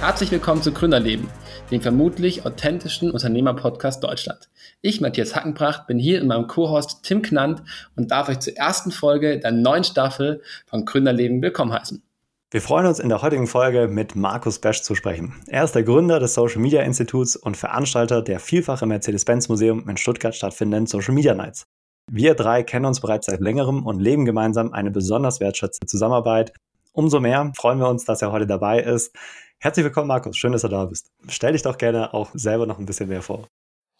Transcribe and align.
Herzlich 0.00 0.30
willkommen 0.30 0.62
zu 0.62 0.72
Gründerleben, 0.72 1.26
dem 1.70 1.80
vermutlich 1.80 2.44
authentischsten 2.44 3.10
Unternehmer-Podcast 3.10 4.04
Deutschland. 4.04 4.50
Ich, 4.82 5.00
Matthias 5.00 5.34
Hackenbracht, 5.34 5.86
bin 5.86 5.98
hier 5.98 6.20
in 6.20 6.26
meinem 6.26 6.46
Co-Host 6.46 7.02
Tim 7.02 7.22
Knant 7.22 7.62
und 7.96 8.10
darf 8.10 8.28
euch 8.28 8.40
zur 8.40 8.56
ersten 8.56 8.90
Folge 8.90 9.40
der 9.40 9.52
neuen 9.52 9.84
Staffel 9.84 10.42
von 10.66 10.84
Gründerleben 10.84 11.40
willkommen 11.40 11.72
heißen. 11.72 12.02
Wir 12.50 12.60
freuen 12.60 12.86
uns 12.86 13.00
in 13.00 13.08
der 13.08 13.22
heutigen 13.22 13.46
Folge 13.46 13.88
mit 13.88 14.14
Markus 14.14 14.60
Besch 14.60 14.82
zu 14.82 14.94
sprechen. 14.94 15.34
Er 15.48 15.64
ist 15.64 15.74
der 15.74 15.82
Gründer 15.82 16.20
des 16.20 16.34
Social 16.34 16.60
Media 16.60 16.82
Instituts 16.82 17.34
und 17.34 17.56
Veranstalter 17.56 18.20
der 18.20 18.38
vielfach 18.38 18.82
im 18.82 18.90
Mercedes-Benz 18.90 19.48
Museum 19.48 19.88
in 19.88 19.96
Stuttgart 19.96 20.34
stattfindenden 20.34 20.86
Social 20.86 21.14
Media 21.14 21.34
Nights. 21.34 21.66
Wir 22.08 22.34
drei 22.34 22.62
kennen 22.62 22.84
uns 22.84 23.00
bereits 23.00 23.26
seit 23.26 23.40
längerem 23.40 23.84
und 23.84 23.98
leben 23.98 24.26
gemeinsam 24.26 24.72
eine 24.72 24.92
besonders 24.92 25.40
wertschätzende 25.40 25.88
Zusammenarbeit. 25.88 26.52
Umso 26.96 27.20
mehr 27.20 27.52
freuen 27.54 27.78
wir 27.78 27.90
uns, 27.90 28.06
dass 28.06 28.22
er 28.22 28.32
heute 28.32 28.46
dabei 28.46 28.80
ist. 28.80 29.14
Herzlich 29.58 29.84
willkommen, 29.84 30.08
Markus. 30.08 30.34
Schön, 30.34 30.52
dass 30.52 30.62
du 30.62 30.68
da 30.68 30.86
bist. 30.86 31.10
Stell 31.28 31.52
dich 31.52 31.60
doch 31.60 31.76
gerne 31.76 32.14
auch 32.14 32.30
selber 32.32 32.64
noch 32.64 32.78
ein 32.78 32.86
bisschen 32.86 33.10
mehr 33.10 33.20
vor. 33.20 33.48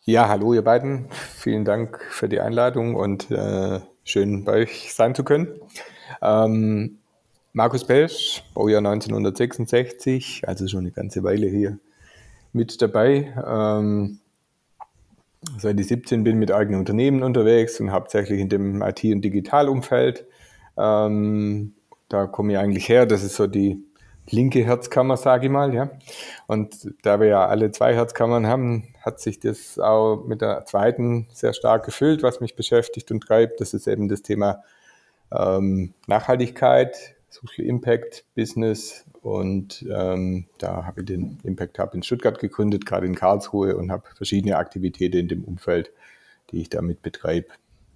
Ja, 0.07 0.29
hallo 0.29 0.55
ihr 0.55 0.65
beiden. 0.65 1.11
Vielen 1.11 1.67
Dank 1.67 2.01
für 2.09 2.27
die 2.27 2.41
Einladung 2.41 2.95
und 2.95 3.31
äh, 3.31 3.81
schön 4.03 4.45
bei 4.47 4.63
euch 4.63 4.95
sein 4.95 5.15
zu 5.15 5.25
können. 5.25 5.61
Ähm, 6.23 6.97
Markus 7.53 7.87
Pelsch, 7.87 8.43
Baujahr 8.55 8.79
1966, 8.79 10.49
also 10.49 10.67
schon 10.67 10.81
eine 10.81 10.91
ganze 10.91 11.23
Weile 11.23 11.49
hier 11.49 11.79
mit 12.55 12.81
dabei. 12.81 13.35
Ähm, 13.47 14.21
seit 15.59 15.79
ich 15.79 15.89
17 15.89 16.25
bin 16.25 16.39
mit 16.39 16.51
eigenen 16.51 16.81
Unternehmen 16.81 17.23
unterwegs 17.23 17.79
und 17.79 17.93
hauptsächlich 17.93 18.41
in 18.41 18.49
dem 18.49 18.81
IT- 18.81 19.05
und 19.05 19.21
Digitalumfeld. 19.21 20.27
Ähm, 20.79 21.76
da 22.09 22.27
komme 22.27 22.53
ich 22.53 22.59
eigentlich 22.59 22.89
her. 22.89 23.07
Das 23.07 23.23
ist 23.23 23.37
so 23.37 23.47
die 23.47 23.83
linke 24.31 24.65
Herzkammer, 24.65 25.17
sage 25.17 25.47
ich 25.47 25.53
mal. 25.53 25.75
Ja. 25.75 25.91
Und 26.47 26.93
da 27.03 27.21
wir 27.21 27.29
ja 27.29 27.47
alle 27.47 27.71
zwei 27.71 27.95
Herzkammern 27.95 28.47
haben, 28.47 28.95
hat 29.01 29.21
sich 29.21 29.39
das 29.39 29.79
auch 29.79 30.25
mit 30.25 30.41
der 30.41 30.65
zweiten 30.67 31.29
sehr 31.33 31.53
stark 31.53 31.85
gefüllt, 31.85 32.23
was 32.23 32.41
mich 32.41 32.57
beschäftigt 32.57 33.11
und 33.11 33.21
treibt. 33.21 33.61
Das 33.61 33.75
ist 33.75 33.87
eben 33.87 34.09
das 34.09 34.23
Thema 34.23 34.63
ähm, 35.33 35.95
Nachhaltigkeit, 36.07 37.17
Social 37.29 37.65
Impact, 37.65 38.25
Business. 38.35 39.05
Und 39.23 39.85
ähm, 39.91 40.47
da 40.59 40.87
habe 40.87 41.01
ich 41.01 41.07
den 41.07 41.39
Impact 41.43 41.79
Hub 41.79 41.95
in 41.95 42.03
Stuttgart 42.03 42.39
gegründet, 42.39 42.87
gerade 42.87 43.07
in 43.07 43.15
Karlsruhe 43.15 43.77
und 43.77 43.91
habe 43.91 44.05
verschiedene 44.15 44.57
Aktivitäten 44.57 45.19
in 45.19 45.29
dem 45.29 45.45
Umfeld, 45.45 45.91
die 46.51 46.61
ich 46.61 46.69
damit 46.69 47.03
betreibe, 47.03 47.49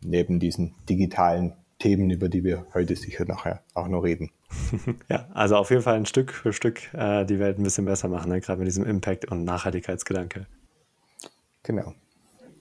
neben 0.03 0.41
diesen 0.41 0.75
digitalen 0.89 1.53
Themen, 1.81 2.11
über 2.11 2.29
die 2.29 2.45
wir 2.45 2.67
heute 2.75 2.95
sicher 2.95 3.25
nachher 3.25 3.65
auch 3.75 3.89
noch 3.89 4.03
reden. 4.03 4.31
Ja, 5.09 5.27
also 5.33 5.57
auf 5.57 5.71
jeden 5.71 5.83
Fall 5.83 5.97
ein 5.97 6.07
Stück 6.07 6.33
für 6.33 6.53
Stück 6.53 6.93
äh, 6.95 7.25
die 7.25 7.39
Welt 7.41 7.59
ein 7.59 7.65
bisschen 7.65 7.85
besser 7.85 8.09
machen, 8.09 8.31
ne? 8.31 8.41
gerade 8.41 8.59
mit 8.59 8.69
diesem 8.69 8.85
Impact 8.85 9.31
und 9.31 9.45
Nachhaltigkeitsgedanke. 9.45 10.47
Genau. 11.65 11.95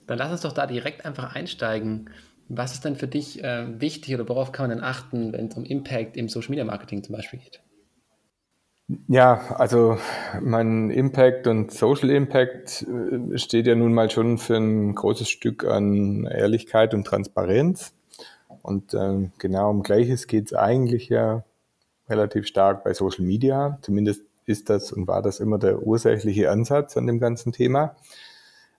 Dann 0.06 0.18
lass 0.18 0.32
uns 0.32 0.40
doch 0.40 0.52
da 0.52 0.66
direkt 0.66 1.04
einfach 1.04 1.34
einsteigen. 1.34 2.10
Was 2.48 2.74
ist 2.74 2.84
denn 2.84 2.96
für 2.96 3.06
dich 3.06 3.44
äh, 3.44 3.80
wichtig 3.80 4.14
oder 4.14 4.28
worauf 4.28 4.50
kann 4.50 4.68
man 4.68 4.76
denn 4.76 4.84
achten, 4.84 5.32
wenn 5.32 5.46
es 5.46 5.56
um 5.56 5.64
Impact 5.64 6.16
im 6.16 6.28
Social 6.28 6.50
Media 6.50 6.64
Marketing 6.64 7.04
zum 7.04 7.14
Beispiel 7.14 7.38
geht? 7.38 7.62
Ja, 9.06 9.54
also 9.56 9.98
mein 10.40 10.90
Impact 10.90 11.46
und 11.46 11.70
Social 11.70 12.10
Impact 12.10 12.82
äh, 12.82 13.38
steht 13.38 13.66
ja 13.66 13.76
nun 13.76 13.94
mal 13.94 14.10
schon 14.10 14.38
für 14.38 14.56
ein 14.56 14.94
großes 14.94 15.28
Stück 15.28 15.64
an 15.64 16.26
Ehrlichkeit 16.26 16.92
und 16.92 17.06
Transparenz. 17.06 17.92
Und 18.62 18.94
ähm, 18.94 19.32
genau 19.38 19.70
um 19.70 19.82
Gleiches 19.82 20.26
geht 20.26 20.46
es 20.46 20.54
eigentlich 20.54 21.08
ja 21.08 21.44
relativ 22.08 22.46
stark 22.46 22.84
bei 22.84 22.92
Social 22.92 23.24
Media. 23.24 23.78
Zumindest 23.82 24.22
ist 24.46 24.68
das 24.68 24.92
und 24.92 25.06
war 25.06 25.22
das 25.22 25.40
immer 25.40 25.58
der 25.58 25.86
ursächliche 25.86 26.50
Ansatz 26.50 26.96
an 26.96 27.06
dem 27.06 27.20
ganzen 27.20 27.52
Thema. 27.52 27.96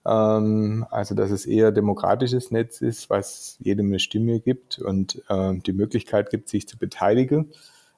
Ähm, 0.04 0.86
also, 0.90 1.14
dass 1.14 1.30
es 1.30 1.46
eher 1.46 1.72
demokratisches 1.72 2.50
Netz 2.50 2.80
ist, 2.80 3.10
was 3.10 3.56
jedem 3.60 3.86
eine 3.86 3.98
Stimme 3.98 4.40
gibt 4.40 4.78
und 4.78 5.22
äh, 5.28 5.54
die 5.58 5.72
Möglichkeit 5.72 6.30
gibt, 6.30 6.48
sich 6.48 6.68
zu 6.68 6.78
beteiligen, 6.78 7.52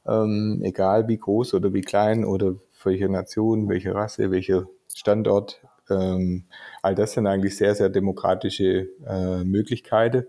ähm, 0.06 0.60
egal 0.62 1.08
wie 1.08 1.18
groß 1.18 1.54
oder 1.54 1.72
wie 1.72 1.80
klein 1.80 2.24
oder 2.24 2.54
welche 2.82 3.08
Nation, 3.08 3.68
welche 3.68 3.94
Rasse, 3.94 4.30
welcher 4.30 4.66
Standort. 4.94 5.60
Ähm, 5.88 6.44
all 6.82 6.94
das 6.94 7.12
sind 7.12 7.26
eigentlich 7.26 7.56
sehr, 7.56 7.74
sehr 7.74 7.88
demokratische 7.88 8.88
äh, 9.06 9.44
Möglichkeiten, 9.44 10.26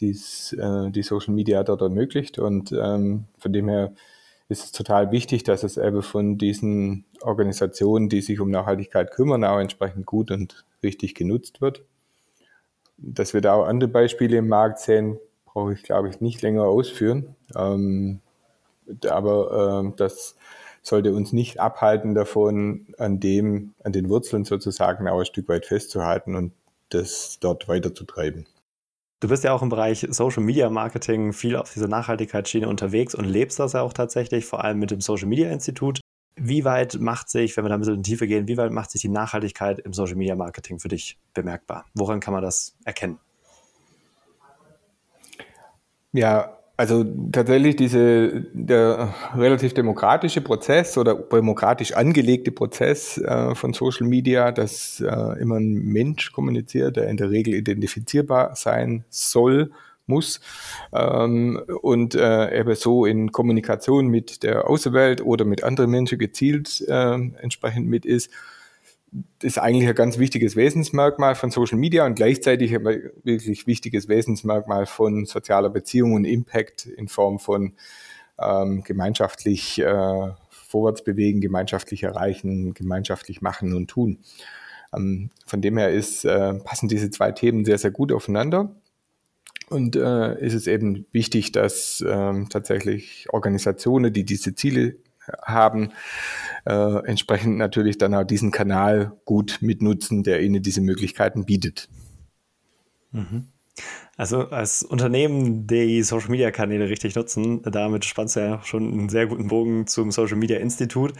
die's, 0.00 0.52
äh, 0.52 0.90
die 0.90 1.02
Social 1.02 1.34
Media 1.34 1.62
dort 1.62 1.82
ermöglicht. 1.82 2.38
Und 2.38 2.72
ähm, 2.72 3.24
von 3.38 3.52
dem 3.52 3.68
her 3.68 3.92
ist 4.48 4.64
es 4.64 4.72
total 4.72 5.10
wichtig, 5.10 5.42
dass 5.44 5.64
es 5.64 5.76
eben 5.76 6.02
von 6.02 6.38
diesen 6.38 7.04
Organisationen, 7.22 8.08
die 8.08 8.20
sich 8.20 8.40
um 8.40 8.50
Nachhaltigkeit 8.50 9.10
kümmern, 9.10 9.44
auch 9.44 9.58
entsprechend 9.58 10.06
gut 10.06 10.30
und 10.30 10.64
richtig 10.82 11.14
genutzt 11.14 11.60
wird. 11.60 11.82
Dass 12.98 13.34
wir 13.34 13.40
da 13.40 13.54
auch 13.54 13.66
andere 13.66 13.90
Beispiele 13.90 14.38
im 14.38 14.48
Markt 14.48 14.78
sehen, 14.78 15.18
brauche 15.44 15.72
ich, 15.72 15.82
glaube 15.82 16.08
ich, 16.08 16.20
nicht 16.20 16.42
länger 16.42 16.64
ausführen. 16.64 17.34
Ähm, 17.54 18.20
aber 19.08 19.80
ähm, 19.80 19.94
das 19.96 20.36
sollte 20.82 21.12
uns 21.12 21.32
nicht 21.32 21.58
abhalten 21.58 22.14
davon, 22.14 22.94
an 22.98 23.18
dem, 23.18 23.74
an 23.82 23.92
den 23.92 24.08
Wurzeln 24.08 24.44
sozusagen 24.44 25.08
auch 25.08 25.18
ein 25.18 25.26
Stück 25.26 25.48
weit 25.48 25.66
festzuhalten 25.66 26.36
und 26.36 26.52
das 26.90 27.38
dort 27.40 27.66
weiterzutreiben. 27.66 28.46
Du 29.18 29.28
bist 29.28 29.44
ja 29.44 29.52
auch 29.54 29.62
im 29.62 29.70
Bereich 29.70 30.06
Social 30.10 30.42
Media 30.42 30.68
Marketing 30.68 31.32
viel 31.32 31.56
auf 31.56 31.72
dieser 31.72 31.88
Nachhaltigkeitsschiene 31.88 32.68
unterwegs 32.68 33.14
und 33.14 33.24
lebst 33.24 33.58
das 33.58 33.72
ja 33.72 33.80
auch 33.80 33.94
tatsächlich, 33.94 34.44
vor 34.44 34.62
allem 34.62 34.78
mit 34.78 34.90
dem 34.90 35.00
Social 35.00 35.26
Media 35.26 35.50
Institut. 35.50 36.00
Wie 36.38 36.66
weit 36.66 37.00
macht 37.00 37.30
sich, 37.30 37.56
wenn 37.56 37.64
wir 37.64 37.70
da 37.70 37.76
ein 37.76 37.80
bisschen 37.80 37.94
in 37.94 38.02
die 38.02 38.10
Tiefe 38.10 38.26
gehen, 38.26 38.46
wie 38.46 38.58
weit 38.58 38.72
macht 38.72 38.90
sich 38.90 39.00
die 39.00 39.08
Nachhaltigkeit 39.08 39.78
im 39.78 39.94
Social 39.94 40.16
Media 40.16 40.36
Marketing 40.36 40.78
für 40.80 40.88
dich 40.88 41.18
bemerkbar? 41.32 41.86
Woran 41.94 42.20
kann 42.20 42.34
man 42.34 42.42
das 42.42 42.76
erkennen? 42.84 43.18
Ja, 46.12 46.55
also 46.76 47.04
tatsächlich 47.32 47.76
diese, 47.76 48.46
der 48.52 49.14
relativ 49.34 49.72
demokratische 49.72 50.42
Prozess 50.42 50.98
oder 50.98 51.14
demokratisch 51.14 51.92
angelegte 51.94 52.52
Prozess 52.52 53.18
äh, 53.18 53.54
von 53.54 53.72
Social 53.72 54.06
Media, 54.06 54.52
dass 54.52 55.00
äh, 55.00 55.40
immer 55.40 55.56
ein 55.56 55.72
Mensch 55.72 56.32
kommuniziert, 56.32 56.96
der 56.96 57.08
in 57.08 57.16
der 57.16 57.30
Regel 57.30 57.54
identifizierbar 57.54 58.54
sein 58.56 59.04
soll, 59.08 59.70
muss 60.06 60.40
ähm, 60.92 61.60
und 61.82 62.14
äh, 62.14 62.60
eben 62.60 62.74
so 62.76 63.06
in 63.06 63.32
Kommunikation 63.32 64.06
mit 64.06 64.42
der 64.42 64.68
Außenwelt 64.68 65.20
oder 65.20 65.44
mit 65.44 65.64
anderen 65.64 65.90
Menschen 65.90 66.18
gezielt 66.18 66.84
äh, 66.86 67.14
entsprechend 67.14 67.88
mit 67.88 68.06
ist, 68.06 68.30
ist 69.42 69.58
eigentlich 69.58 69.88
ein 69.88 69.94
ganz 69.94 70.18
wichtiges 70.18 70.56
Wesensmerkmal 70.56 71.34
von 71.34 71.50
Social 71.50 71.78
Media 71.78 72.04
und 72.04 72.16
gleichzeitig 72.16 72.74
ein 72.74 72.84
wirklich 72.84 73.66
wichtiges 73.66 74.08
Wesensmerkmal 74.08 74.86
von 74.86 75.24
sozialer 75.24 75.70
Beziehung 75.70 76.14
und 76.14 76.24
Impact 76.24 76.86
in 76.86 77.08
Form 77.08 77.38
von 77.38 77.74
ähm, 78.38 78.82
gemeinschaftlich 78.82 79.78
äh, 79.80 80.30
vorwärts 80.50 81.04
bewegen, 81.04 81.40
gemeinschaftlich 81.40 82.02
erreichen, 82.02 82.74
gemeinschaftlich 82.74 83.40
machen 83.40 83.74
und 83.74 83.88
tun. 83.88 84.18
Ähm, 84.94 85.30
von 85.46 85.62
dem 85.62 85.78
her 85.78 85.90
ist, 85.90 86.24
äh, 86.24 86.54
passen 86.54 86.88
diese 86.88 87.10
zwei 87.10 87.32
Themen 87.32 87.64
sehr, 87.64 87.78
sehr 87.78 87.90
gut 87.90 88.12
aufeinander. 88.12 88.74
Und 89.68 89.96
äh, 89.96 90.40
ist 90.44 90.54
es 90.54 90.68
eben 90.68 91.06
wichtig, 91.10 91.50
dass 91.50 92.04
ähm, 92.06 92.48
tatsächlich 92.48 93.26
Organisationen, 93.30 94.12
die 94.12 94.24
diese 94.24 94.54
Ziele 94.54 94.96
haben, 95.42 95.92
äh, 96.64 97.06
entsprechend 97.06 97.56
natürlich 97.58 97.98
dann 97.98 98.14
auch 98.14 98.24
diesen 98.24 98.50
Kanal 98.50 99.12
gut 99.24 99.58
mitnutzen, 99.60 100.22
der 100.22 100.42
ihnen 100.42 100.62
diese 100.62 100.80
Möglichkeiten 100.80 101.44
bietet. 101.44 101.88
Mhm. 103.12 103.48
Also 104.16 104.48
als 104.48 104.82
Unternehmen, 104.82 105.66
die 105.66 106.02
Social 106.02 106.30
Media 106.30 106.50
Kanäle 106.50 106.88
richtig 106.88 107.14
nutzen, 107.16 107.60
damit 107.62 108.06
spannst 108.06 108.36
du 108.36 108.40
ja 108.40 108.62
schon 108.62 108.90
einen 108.90 109.08
sehr 109.10 109.26
guten 109.26 109.48
Bogen 109.48 109.86
zum 109.86 110.10
Social 110.10 110.38
Media 110.38 110.58
Institut. 110.58 111.12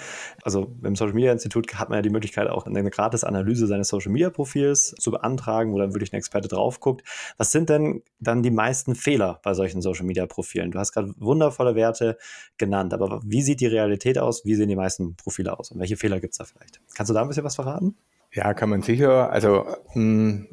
Also 0.43 0.75
beim 0.81 0.97
Social 0.97 1.13
Media 1.13 1.31
Institut 1.31 1.75
hat 1.75 1.91
man 1.91 1.99
ja 1.99 2.03
die 2.03 2.11
Möglichkeit, 2.11 2.49
auch 2.49 2.65
eine 2.65 2.89
gratis 2.89 3.23
Analyse 3.23 3.67
seines 3.67 3.89
Social 3.89 4.13
Media 4.13 4.31
Profils 4.31 4.95
zu 4.99 5.11
beantragen, 5.11 5.75
wo 5.75 5.79
dann 5.79 5.93
wirklich 5.93 6.15
ein 6.15 6.17
Experte 6.17 6.49
drauf 6.49 6.81
guckt. 6.81 7.07
Was 7.37 7.53
sind 7.53 7.69
denn 7.69 8.03
dann 8.19 8.43
die 8.43 8.51
meisten 8.51 8.95
Fehler 8.95 9.41
bei 9.43 9.53
solchen 9.53 9.83
Social 9.83 10.07
Media 10.07 10.25
Profilen? 10.25 10.71
Du 10.71 10.79
hast 10.79 10.93
gerade 10.93 11.13
wundervolle 11.19 11.75
Werte 11.75 12.17
genannt, 12.57 12.95
aber 12.95 13.21
wie 13.25 13.43
sieht 13.43 13.61
die 13.61 13.67
Realität 13.67 14.19
aus? 14.19 14.47
Wie 14.47 14.55
sehen 14.55 14.71
die 14.71 14.77
meisten 14.77 15.17
Profile 15.17 15.59
aus? 15.59 15.71
Und 15.71 15.81
welche 15.81 15.99
Fehler 15.99 16.19
gibt 16.19 16.33
es 16.33 16.39
da 16.39 16.45
vielleicht? 16.45 16.81
Kannst 16.95 17.11
du 17.11 17.15
da 17.15 17.21
ein 17.21 17.29
bisschen 17.29 17.45
was 17.45 17.57
verraten? 17.57 17.95
Ja, 18.33 18.55
kann 18.55 18.71
man 18.71 18.81
sicher. 18.81 19.31
Also 19.31 19.67
mh, 19.95 19.95
hm, 19.95 20.49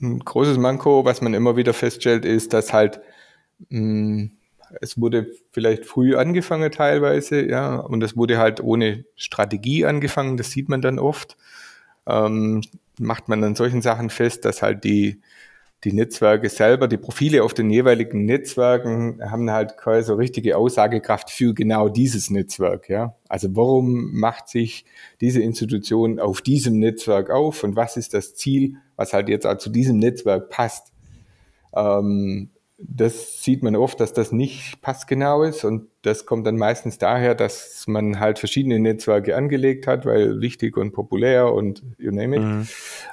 ein 0.00 0.20
großes 0.20 0.58
Manko, 0.58 1.04
was 1.04 1.20
man 1.20 1.34
immer 1.34 1.56
wieder 1.56 1.74
feststellt, 1.74 2.24
ist, 2.24 2.52
dass 2.52 2.72
halt 2.72 3.00
mh, 3.70 3.78
hm, 3.78 4.30
es 4.80 5.00
wurde 5.00 5.28
vielleicht 5.52 5.86
früh 5.86 6.16
angefangen 6.16 6.70
teilweise, 6.72 7.46
ja, 7.46 7.76
und 7.76 8.02
es 8.02 8.16
wurde 8.16 8.38
halt 8.38 8.60
ohne 8.60 9.04
Strategie 9.14 9.84
angefangen, 9.86 10.36
das 10.36 10.50
sieht 10.50 10.68
man 10.68 10.80
dann 10.80 10.98
oft. 10.98 11.36
Ähm, 12.06 12.62
macht 12.98 13.28
man 13.28 13.42
an 13.44 13.54
solchen 13.54 13.82
Sachen 13.82 14.10
fest, 14.10 14.44
dass 14.44 14.62
halt 14.62 14.84
die 14.84 15.20
die 15.84 15.92
Netzwerke 15.92 16.48
selber, 16.48 16.88
die 16.88 16.96
Profile 16.96 17.44
auf 17.44 17.54
den 17.54 17.70
jeweiligen 17.70 18.24
Netzwerken 18.24 19.20
haben 19.30 19.50
halt 19.50 19.76
keine 19.76 20.02
so 20.02 20.14
richtige 20.14 20.56
Aussagekraft 20.56 21.30
für 21.30 21.54
genau 21.54 21.88
dieses 21.88 22.30
Netzwerk. 22.30 22.88
Ja? 22.88 23.14
Also 23.28 23.54
warum 23.54 24.18
macht 24.18 24.48
sich 24.48 24.84
diese 25.20 25.42
Institution 25.42 26.18
auf 26.18 26.40
diesem 26.40 26.78
Netzwerk 26.78 27.30
auf 27.30 27.62
und 27.62 27.76
was 27.76 27.96
ist 27.96 28.14
das 28.14 28.34
Ziel, 28.34 28.76
was 28.96 29.12
halt 29.12 29.28
jetzt 29.28 29.46
auch 29.46 29.58
zu 29.58 29.70
diesem 29.70 29.98
Netzwerk 29.98 30.48
passt? 30.48 30.92
Ähm, 31.74 32.50
das 32.78 33.42
sieht 33.42 33.62
man 33.62 33.74
oft, 33.74 34.00
dass 34.00 34.12
das 34.12 34.32
nicht 34.32 34.82
passgenau 34.82 35.44
ist 35.44 35.64
und 35.64 35.88
das 36.02 36.26
kommt 36.26 36.46
dann 36.46 36.58
meistens 36.58 36.98
daher, 36.98 37.34
dass 37.34 37.86
man 37.86 38.20
halt 38.20 38.38
verschiedene 38.38 38.78
Netzwerke 38.78 39.34
angelegt 39.34 39.86
hat, 39.86 40.04
weil 40.04 40.42
wichtig 40.42 40.76
und 40.76 40.92
populär 40.92 41.50
und 41.52 41.82
you 41.96 42.10
name 42.10 42.36
it. 42.36 42.42
Mhm. 42.42 42.68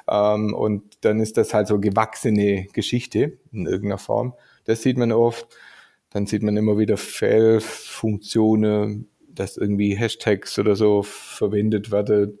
Ähm, 0.08 0.52
und 0.54 0.82
dann 1.00 1.18
ist 1.18 1.38
das 1.38 1.54
halt 1.54 1.66
so 1.66 1.80
gewachsene 1.80 2.66
Geschichte 2.74 3.38
in 3.52 3.64
irgendeiner 3.64 3.96
Form. 3.96 4.34
Das 4.64 4.82
sieht 4.82 4.98
man 4.98 5.12
oft. 5.12 5.48
Dann 6.10 6.26
sieht 6.26 6.42
man 6.42 6.58
immer 6.58 6.76
wieder 6.78 6.98
Fehlfunktionen, 6.98 9.08
dass 9.28 9.56
irgendwie 9.56 9.96
Hashtags 9.96 10.58
oder 10.58 10.76
so 10.76 11.02
verwendet 11.02 11.90
werden, 11.90 12.38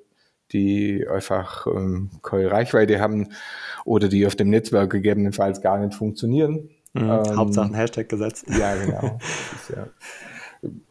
die 0.52 1.08
einfach 1.08 1.66
ähm, 1.66 2.10
keine 2.22 2.50
Reichweite 2.50 3.00
haben 3.00 3.32
oder 3.86 4.08
die 4.08 4.26
auf 4.26 4.36
dem 4.36 4.50
Netzwerk 4.50 4.90
gegebenenfalls 4.90 5.62
gar 5.62 5.78
nicht 5.78 5.94
funktionieren 5.94 6.68
Mhm, 6.94 7.02
ähm, 7.02 7.36
Hauptsache 7.36 7.66
ein 7.66 7.74
Hashtag 7.74 8.08
gesetzt. 8.08 8.46
Ja, 8.48 8.74
genau. 8.76 9.18
ja, 9.74 9.88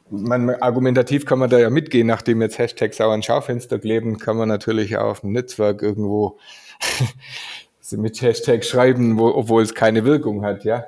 man, 0.09 0.49
argumentativ 0.49 1.25
kann 1.25 1.39
man 1.39 1.49
da 1.49 1.59
ja 1.59 1.69
mitgehen, 1.69 2.07
nachdem 2.07 2.41
jetzt 2.41 2.59
Hashtags 2.59 3.01
auch 3.01 3.11
an 3.11 3.23
Schaufenster 3.23 3.79
kleben, 3.79 4.17
kann 4.19 4.37
man 4.37 4.47
natürlich 4.47 4.97
auch 4.97 5.11
auf 5.11 5.21
dem 5.21 5.31
Netzwerk 5.31 5.81
irgendwo 5.81 6.39
mit 7.91 8.21
Hashtag 8.21 8.63
schreiben, 8.63 9.17
wo, 9.17 9.27
obwohl 9.29 9.63
es 9.63 9.73
keine 9.73 10.05
Wirkung 10.05 10.43
hat, 10.43 10.63
ja. 10.63 10.85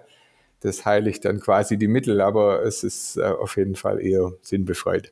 Das 0.62 0.86
heiligt 0.86 1.26
dann 1.26 1.40
quasi 1.40 1.78
die 1.78 1.88
Mittel, 1.88 2.22
aber 2.22 2.64
es 2.64 2.84
ist 2.84 3.18
äh, 3.18 3.24
auf 3.24 3.58
jeden 3.58 3.76
Fall 3.76 4.02
eher 4.02 4.34
sinnbefreit. 4.42 5.12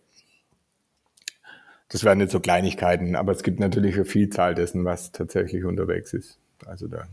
Das 1.90 2.04
wären 2.04 2.20
jetzt 2.22 2.32
so 2.32 2.40
Kleinigkeiten, 2.40 3.16
aber 3.16 3.34
es 3.34 3.44
gibt 3.44 3.60
natürlich 3.60 3.96
eine 3.96 4.06
Vielzahl 4.06 4.56
dessen, 4.56 4.84
was 4.84 5.12
tatsächlich 5.12 5.64
unterwegs 5.64 6.14
ist. 6.14 6.40
Also 6.66 6.88
da 6.88 7.04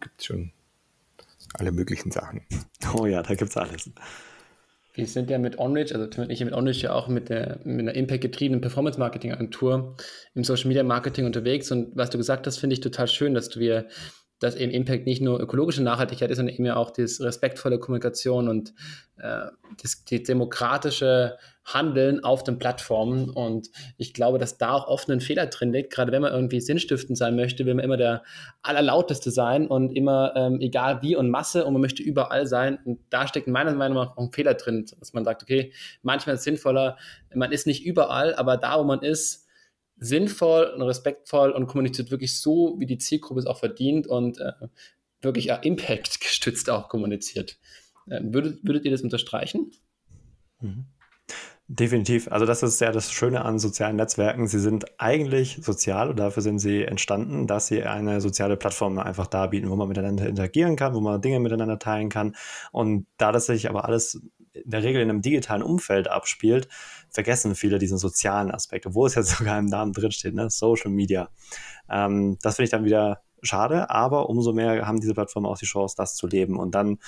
gibt 0.00 0.20
es 0.20 0.26
schon 0.26 0.52
alle 1.54 1.72
möglichen 1.72 2.10
Sachen. 2.10 2.42
Oh 2.98 3.06
ja, 3.06 3.22
da 3.22 3.34
gibt 3.34 3.50
es 3.50 3.56
alles. 3.56 3.90
Wir 4.94 5.06
sind 5.06 5.30
ja 5.30 5.38
mit 5.38 5.58
OnRich, 5.58 5.94
also 5.94 6.08
Tim 6.08 6.24
und 6.24 6.30
ich 6.30 6.44
mit 6.44 6.52
OnRich 6.52 6.82
ja 6.82 6.92
auch 6.92 7.06
mit, 7.06 7.28
der, 7.28 7.60
mit 7.62 7.80
einer 7.80 7.94
Impact-getriebenen 7.94 8.60
Performance-Marketing-Agentur 8.60 9.96
im 10.34 10.44
Social-Media-Marketing 10.44 11.24
unterwegs. 11.24 11.70
Und 11.70 11.96
was 11.96 12.10
du 12.10 12.18
gesagt 12.18 12.48
hast, 12.48 12.58
finde 12.58 12.74
ich 12.74 12.80
total 12.80 13.06
schön, 13.06 13.34
dass 13.34 13.56
wir 13.58 13.86
dass 14.40 14.56
eben 14.56 14.72
Impact 14.72 15.06
nicht 15.06 15.22
nur 15.22 15.38
ökologische 15.38 15.82
Nachhaltigkeit 15.82 16.30
ist, 16.30 16.38
sondern 16.38 16.54
eben 16.54 16.68
auch 16.70 16.90
die 16.90 17.02
respektvolle 17.02 17.78
Kommunikation 17.78 18.48
und 18.48 18.74
äh, 19.18 19.46
das, 19.80 20.04
die 20.04 20.22
demokratische 20.22 21.36
Handeln 21.64 22.24
auf 22.24 22.42
den 22.42 22.58
Plattformen. 22.58 23.28
Und 23.28 23.68
ich 23.98 24.14
glaube, 24.14 24.38
dass 24.38 24.56
da 24.56 24.72
auch 24.72 24.88
oft 24.88 25.10
ein 25.10 25.20
Fehler 25.20 25.46
drin 25.46 25.72
liegt. 25.72 25.92
Gerade 25.92 26.10
wenn 26.10 26.22
man 26.22 26.32
irgendwie 26.32 26.60
sinnstiftend 26.60 27.18
sein 27.18 27.36
möchte, 27.36 27.66
will 27.66 27.74
man 27.74 27.84
immer 27.84 27.98
der 27.98 28.22
allerlauteste 28.62 29.30
sein 29.30 29.66
und 29.66 29.94
immer 29.94 30.32
ähm, 30.34 30.58
egal 30.60 31.02
wie 31.02 31.16
und 31.16 31.28
Masse 31.28 31.64
und 31.66 31.74
man 31.74 31.82
möchte 31.82 32.02
überall 32.02 32.46
sein. 32.46 32.78
Und 32.84 33.00
da 33.10 33.28
steckt 33.28 33.46
meiner 33.46 33.74
Meinung 33.74 33.98
nach 33.98 34.16
auch 34.16 34.24
ein 34.24 34.32
Fehler 34.32 34.54
drin, 34.54 34.86
dass 34.98 35.12
man 35.12 35.24
sagt, 35.24 35.42
okay, 35.42 35.72
manchmal 36.02 36.34
ist 36.34 36.40
es 36.40 36.44
sinnvoller, 36.44 36.96
man 37.34 37.52
ist 37.52 37.66
nicht 37.66 37.84
überall, 37.84 38.34
aber 38.34 38.56
da, 38.56 38.78
wo 38.78 38.84
man 38.84 39.02
ist, 39.02 39.46
sinnvoll 40.00 40.64
und 40.74 40.82
respektvoll 40.82 41.52
und 41.52 41.66
kommuniziert 41.66 42.10
wirklich 42.10 42.40
so, 42.40 42.76
wie 42.78 42.86
die 42.86 42.98
Zielgruppe 42.98 43.40
es 43.40 43.46
auch 43.46 43.58
verdient 43.58 44.06
und 44.06 44.38
äh, 44.38 44.52
wirklich 45.20 45.46
ja, 45.46 45.56
Impact 45.56 46.20
gestützt 46.20 46.68
auch 46.70 46.88
kommuniziert. 46.88 47.58
Äh, 48.06 48.20
würdet, 48.22 48.64
würdet 48.64 48.84
ihr 48.84 48.90
das 48.90 49.02
unterstreichen? 49.02 49.70
Mhm. 50.60 50.86
Definitiv. 51.72 52.26
Also 52.32 52.46
das 52.46 52.64
ist 52.64 52.80
ja 52.80 52.90
das 52.90 53.12
Schöne 53.12 53.44
an 53.44 53.60
sozialen 53.60 53.94
Netzwerken. 53.94 54.48
Sie 54.48 54.58
sind 54.58 54.86
eigentlich 54.98 55.60
sozial 55.62 56.10
und 56.10 56.18
dafür 56.18 56.42
sind 56.42 56.58
sie 56.58 56.82
entstanden, 56.82 57.46
dass 57.46 57.68
sie 57.68 57.84
eine 57.84 58.20
soziale 58.20 58.56
Plattform 58.56 58.98
einfach 58.98 59.28
darbieten, 59.28 59.70
wo 59.70 59.76
man 59.76 59.86
miteinander 59.86 60.26
interagieren 60.26 60.74
kann, 60.74 60.94
wo 60.94 61.00
man 61.00 61.20
Dinge 61.20 61.38
miteinander 61.38 61.78
teilen 61.78 62.08
kann. 62.08 62.34
Und 62.72 63.06
da 63.18 63.30
das 63.30 63.46
sich 63.46 63.70
aber 63.70 63.84
alles 63.84 64.20
in 64.64 64.70
der 64.70 64.82
Regel 64.82 65.02
in 65.02 65.10
einem 65.10 65.22
digitalen 65.22 65.62
Umfeld 65.62 66.08
abspielt, 66.08 66.68
vergessen 67.10 67.54
viele 67.54 67.78
diesen 67.78 67.98
sozialen 67.98 68.50
Aspekt, 68.50 68.86
obwohl 68.86 69.08
es 69.08 69.14
ja 69.14 69.22
sogar 69.24 69.58
im 69.58 69.66
Namen 69.66 69.92
drinsteht, 69.92 70.34
ne? 70.34 70.50
Social 70.50 70.90
Media. 70.90 71.28
Ähm, 71.88 72.38
das 72.42 72.56
finde 72.56 72.64
ich 72.64 72.70
dann 72.70 72.84
wieder 72.84 73.22
schade, 73.42 73.90
aber 73.90 74.28
umso 74.28 74.52
mehr 74.52 74.86
haben 74.86 75.00
diese 75.00 75.14
Plattformen 75.14 75.46
auch 75.46 75.58
die 75.58 75.66
Chance, 75.66 75.94
das 75.96 76.14
zu 76.14 76.26
leben. 76.26 76.58
Und 76.58 76.74
dann 76.74 76.98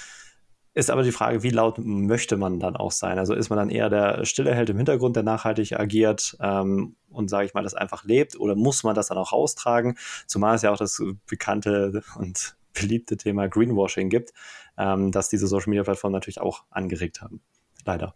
ist 0.74 0.90
aber 0.90 1.02
die 1.02 1.12
Frage, 1.12 1.42
wie 1.42 1.50
laut 1.50 1.78
möchte 1.78 2.36
man 2.36 2.58
dann 2.58 2.76
auch 2.76 2.92
sein? 2.92 3.18
Also 3.18 3.34
ist 3.34 3.50
man 3.50 3.58
dann 3.58 3.68
eher 3.68 3.90
der 3.90 4.24
stille 4.24 4.54
Held 4.54 4.70
im 4.70 4.78
Hintergrund, 4.78 5.16
der 5.16 5.22
nachhaltig 5.22 5.78
agiert 5.78 6.36
ähm, 6.40 6.96
und, 7.10 7.28
sage 7.28 7.46
ich 7.46 7.54
mal, 7.54 7.62
das 7.62 7.74
einfach 7.74 8.04
lebt? 8.04 8.40
Oder 8.40 8.54
muss 8.54 8.82
man 8.82 8.94
das 8.94 9.08
dann 9.08 9.18
auch 9.18 9.32
austragen? 9.32 9.96
Zumal 10.26 10.54
es 10.54 10.62
ja 10.62 10.72
auch 10.72 10.78
das 10.78 11.02
bekannte 11.26 12.02
und 12.16 12.56
beliebte 12.72 13.16
Thema 13.16 13.48
Greenwashing 13.48 14.08
gibt, 14.08 14.32
ähm, 14.78 15.12
dass 15.12 15.28
diese 15.28 15.46
Social-Media-Plattformen 15.46 16.12
natürlich 16.12 16.40
auch 16.40 16.64
angeregt 16.70 17.20
haben. 17.20 17.40
Leider. 17.84 18.14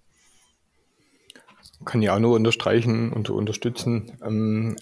Kann 1.85 2.01
ich 2.01 2.09
auch 2.09 2.19
nur 2.19 2.35
unterstreichen 2.35 3.13
und 3.13 3.29
unterstützen. 3.29 4.13
Ähm, 4.25 4.77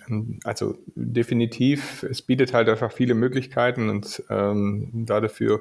also 0.45 0.79
definitiv, 0.95 2.05
es 2.05 2.23
bietet 2.23 2.55
halt 2.55 2.69
einfach 2.69 2.93
viele 2.93 3.15
Möglichkeiten 3.15 3.89
und 3.89 4.23
ähm, 4.31 4.91
da 4.93 5.21
dafür, 5.21 5.61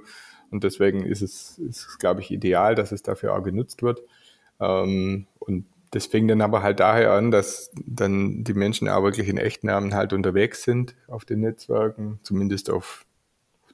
und 0.51 0.63
deswegen 0.63 1.03
ist 1.05 1.21
es, 1.21 1.57
ist, 1.57 1.97
glaube 1.99 2.21
ich, 2.21 2.29
ideal, 2.29 2.75
dass 2.75 2.91
es 2.91 3.01
dafür 3.01 3.33
auch 3.33 3.43
genutzt 3.43 3.81
wird. 3.81 4.03
Ähm, 4.59 5.25
und 5.39 5.65
das 5.89 6.05
fing 6.05 6.27
dann 6.27 6.41
aber 6.41 6.61
halt 6.61 6.79
daher 6.79 7.13
an, 7.13 7.31
dass 7.31 7.71
dann 7.85 8.43
die 8.43 8.53
Menschen 8.53 8.87
auch 8.87 9.03
wirklich 9.03 9.27
in 9.27 9.37
Echtnamen 9.37 9.93
halt 9.93 10.13
unterwegs 10.13 10.63
sind 10.63 10.95
auf 11.07 11.25
den 11.25 11.39
Netzwerken, 11.39 12.19
zumindest 12.23 12.69
auf 12.69 13.05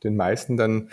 den 0.04 0.16
meisten 0.16 0.58
dann, 0.58 0.90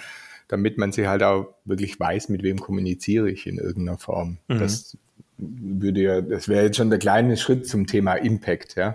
damit 0.48 0.78
man 0.78 0.92
sie 0.92 1.08
halt 1.08 1.22
auch 1.22 1.54
wirklich 1.64 1.98
weiß, 1.98 2.28
mit 2.28 2.42
wem 2.42 2.58
kommuniziere 2.58 3.30
ich 3.30 3.46
in 3.46 3.58
irgendeiner 3.58 3.98
Form. 3.98 4.38
Mhm. 4.48 4.58
Das 4.58 4.96
würde 5.38 6.00
ja, 6.00 6.20
das 6.20 6.48
wäre 6.48 6.64
jetzt 6.64 6.76
schon 6.76 6.90
der 6.90 6.98
kleine 6.98 7.36
Schritt 7.36 7.66
zum 7.66 7.86
Thema 7.86 8.14
Impact, 8.14 8.76
ja. 8.76 8.94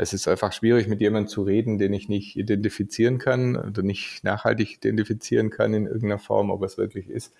Es 0.00 0.12
ist 0.12 0.28
einfach 0.28 0.52
schwierig, 0.52 0.86
mit 0.86 1.00
jemandem 1.00 1.28
zu 1.28 1.42
reden, 1.42 1.78
den 1.78 1.92
ich 1.92 2.08
nicht 2.08 2.36
identifizieren 2.36 3.18
kann 3.18 3.56
oder 3.56 3.82
nicht 3.82 4.22
nachhaltig 4.22 4.76
identifizieren 4.76 5.50
kann 5.50 5.74
in 5.74 5.86
irgendeiner 5.86 6.20
Form, 6.20 6.50
ob 6.50 6.62
es 6.62 6.78
wirklich 6.78 7.10
ist. 7.10 7.32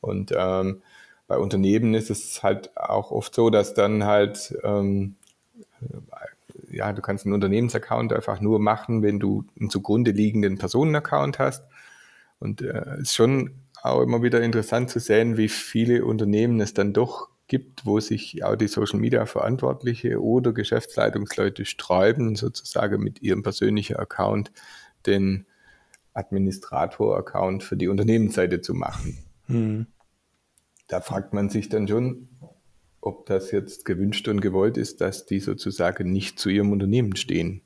Und 0.00 0.32
ähm, 0.36 0.82
bei 1.28 1.38
Unternehmen 1.38 1.94
ist 1.94 2.10
es 2.10 2.42
halt 2.42 2.76
auch 2.76 3.12
oft 3.12 3.34
so, 3.34 3.50
dass 3.50 3.74
dann 3.74 4.04
halt, 4.04 4.56
ähm, 4.64 5.14
ja, 6.70 6.92
du 6.92 7.02
kannst 7.02 7.24
einen 7.24 7.34
Unternehmensaccount 7.34 8.12
einfach 8.12 8.40
nur 8.40 8.58
machen, 8.58 9.02
wenn 9.02 9.18
du 9.18 9.44
einen 9.58 9.70
zugrunde 9.70 10.10
liegenden 10.10 10.58
Personenaccount 10.58 11.38
hast. 11.38 11.64
Und 12.38 12.62
es 12.62 12.74
äh, 12.74 13.00
ist 13.00 13.14
schon 13.14 13.52
auch 13.82 14.02
immer 14.02 14.22
wieder 14.22 14.42
interessant 14.42 14.90
zu 14.90 15.00
sehen, 15.00 15.36
wie 15.36 15.48
viele 15.48 16.04
Unternehmen 16.04 16.60
es 16.60 16.74
dann 16.74 16.92
doch 16.92 17.28
gibt, 17.48 17.86
wo 17.86 18.00
sich 18.00 18.42
auch 18.44 18.56
die 18.56 18.68
Social 18.68 18.98
Media 18.98 19.24
Verantwortliche 19.26 20.20
oder 20.20 20.52
Geschäftsleitungsleute 20.52 21.64
sträuben, 21.64 22.34
sozusagen 22.34 23.02
mit 23.02 23.22
ihrem 23.22 23.42
persönlichen 23.42 23.96
Account 23.96 24.50
den 25.06 25.46
Administrator-Account 26.14 27.62
für 27.62 27.76
die 27.76 27.88
Unternehmensseite 27.88 28.60
zu 28.60 28.74
machen. 28.74 29.18
Hm. 29.46 29.86
Da 30.88 31.00
fragt 31.00 31.34
man 31.34 31.50
sich 31.50 31.68
dann 31.68 31.86
schon, 31.86 32.28
ob 33.00 33.26
das 33.26 33.50
jetzt 33.50 33.84
gewünscht 33.84 34.28
und 34.28 34.40
gewollt 34.40 34.76
ist, 34.76 35.00
dass 35.00 35.26
die 35.26 35.40
sozusagen 35.40 36.12
nicht 36.12 36.38
zu 36.38 36.48
ihrem 36.48 36.72
Unternehmen 36.72 37.16
stehen. 37.16 37.62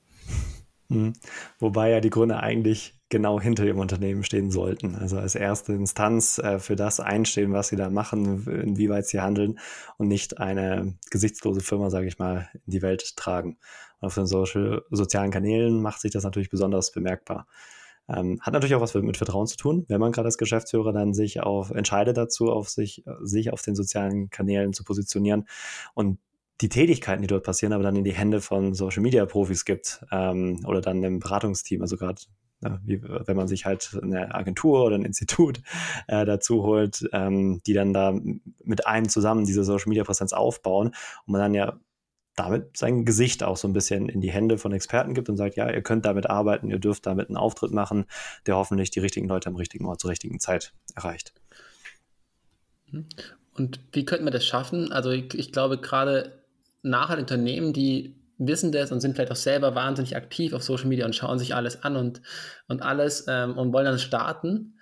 Hm. 0.89 1.13
Wobei 1.59 1.91
ja 1.91 2.01
die 2.01 2.11
Gründe 2.11 2.41
eigentlich 2.41 2.95
genau 3.11 3.41
hinter 3.41 3.65
dem 3.65 3.79
Unternehmen 3.79 4.25
stehen 4.25 4.51
sollten. 4.51 4.97
Also 4.97 5.19
als 5.19 5.35
erste 5.35 5.73
Instanz 5.73 6.39
äh, 6.39 6.59
für 6.59 6.77
das 6.77 7.01
einstehen, 7.01 7.53
was 7.53 7.69
sie 7.69 7.77
da 7.77 7.91
machen, 7.91 8.47
inwieweit 8.47 9.07
sie 9.07 9.21
handeln 9.21 9.59
und 9.99 10.09
nicht 10.09 10.39
eine 10.39 10.95
gesichtslose 11.11 11.61
Firma, 11.61 11.91
sage 11.91 12.07
ich 12.07 12.19
mal, 12.19 12.49
in 12.67 12.73
die 12.73 12.83
Welt 12.83 13.17
tragen. 13.17 13.59
Und 14.01 14.07
auf 14.07 14.15
den 14.15 14.27
Social, 14.27 14.83
sozialen 14.91 15.31
Kanälen 15.31 15.81
macht 15.81 16.01
sich 16.01 16.11
das 16.11 16.25
natürlich 16.25 16.51
besonders 16.51 16.93
bemerkbar. 16.93 17.47
Ähm, 18.13 18.41
hat 18.41 18.53
natürlich 18.55 18.75
auch 18.75 18.81
was 18.81 18.95
mit 18.95 19.17
Vertrauen 19.17 19.47
zu 19.47 19.57
tun, 19.57 19.85
wenn 19.89 20.01
man 20.01 20.13
gerade 20.13 20.27
als 20.27 20.39
Geschäftsführer 20.39 20.93
dann 20.93 21.15
sich 21.15 21.41
auf 21.41 21.71
entscheidet 21.71 22.17
dazu, 22.17 22.51
auf 22.51 22.69
sich, 22.69 23.05
sich 23.23 23.53
auf 23.53 23.63
den 23.63 23.75
sozialen 23.75 24.31
Kanälen 24.31 24.73
zu 24.73 24.85
positionieren 24.85 25.47
und 25.95 26.19
die 26.61 26.69
Tätigkeiten, 26.69 27.23
die 27.23 27.29
dort 27.29 27.45
passieren, 27.45 27.73
aber 27.73 27.83
dann 27.83 27.97
in 27.97 28.05
die 28.05 28.13
Hände 28.13 28.41
von 28.43 28.75
Social 28.75 29.03
Media 29.03 29.25
Profis 29.25 29.65
gibt 29.65 30.05
ähm, 30.13 30.61
oder 30.67 30.81
dann 30.81 31.03
im 31.03 31.19
Beratungsteam, 31.21 31.81
also 31.81 31.97
gerade 31.97 32.21
Ne, 32.63 32.79
wie, 32.85 33.03
wenn 33.03 33.37
man 33.37 33.49
sich 33.49 33.65
halt 33.65 33.99
eine 34.03 34.35
Agentur 34.35 34.85
oder 34.85 34.95
ein 34.97 35.07
Institut 35.07 35.63
äh, 36.09 36.27
dazu 36.27 36.63
holt, 36.63 37.09
ähm, 37.13 37.63
die 37.65 37.73
dann 37.73 37.95
da 37.95 38.13
mit 38.63 38.87
einem 38.87 39.09
zusammen 39.09 39.47
diese 39.47 39.65
Social 39.65 39.89
Media 39.89 40.05
Präsenz 40.05 40.35
aufbauen 40.35 40.89
und 40.89 41.33
man 41.33 41.41
dann 41.41 41.55
ja 41.55 41.81
damit 42.41 42.77
sein 42.77 43.05
Gesicht 43.05 43.43
auch 43.43 43.57
so 43.57 43.69
ein 43.69 43.73
bisschen 43.73 44.09
in 44.09 44.21
die 44.21 44.31
Hände 44.31 44.57
von 44.59 44.73
Experten 44.73 45.15
gibt 45.15 45.29
und 45.29 45.37
sagt, 45.37 45.57
ja, 45.57 45.71
ihr 45.71 45.83
könnt 45.83 46.05
damit 46.07 46.29
arbeiten, 46.29 46.71
ihr 46.71 46.79
dürft 46.79 47.07
damit 47.07 47.29
einen 47.29 47.37
Auftritt 47.37 47.73
machen, 47.73 48.07
der 48.47 48.57
hoffentlich 48.57 48.91
die 48.91 49.01
richtigen 49.01 49.29
Leute 49.29 49.49
am 49.49 49.57
richtigen 49.57 49.87
Ort 49.87 50.01
zur 50.01 50.11
richtigen 50.11 50.41
Zeit 50.41 50.73
erreicht. 50.95 51.35
Und 53.55 53.81
wie 53.93 54.05
könnten 54.05 54.25
wir 54.25 54.31
das 54.31 54.47
schaffen? 54.47 54.91
Also 54.91 55.11
ich, 55.11 55.35
ich 55.35 55.53
glaube 55.53 55.79
gerade 55.79 56.33
nachher 56.83 57.19
Unternehmen, 57.19 57.73
die 57.73 58.15
wissen 58.39 58.73
das 58.73 58.91
und 58.91 59.01
sind 59.01 59.15
vielleicht 59.15 59.33
auch 59.33 59.37
selber 59.37 59.75
wahnsinnig 59.75 60.17
aktiv 60.17 60.55
auf 60.55 60.63
Social 60.63 60.87
Media 60.87 61.05
und 61.05 61.15
schauen 61.15 61.39
sich 61.39 61.55
alles 61.55 61.83
an 61.83 61.97
und, 61.97 62.23
und 62.69 62.83
alles 62.83 63.27
ähm, 63.29 63.59
und 63.59 63.73
wollen 63.75 63.85
dann 63.85 63.99
starten. 63.99 64.75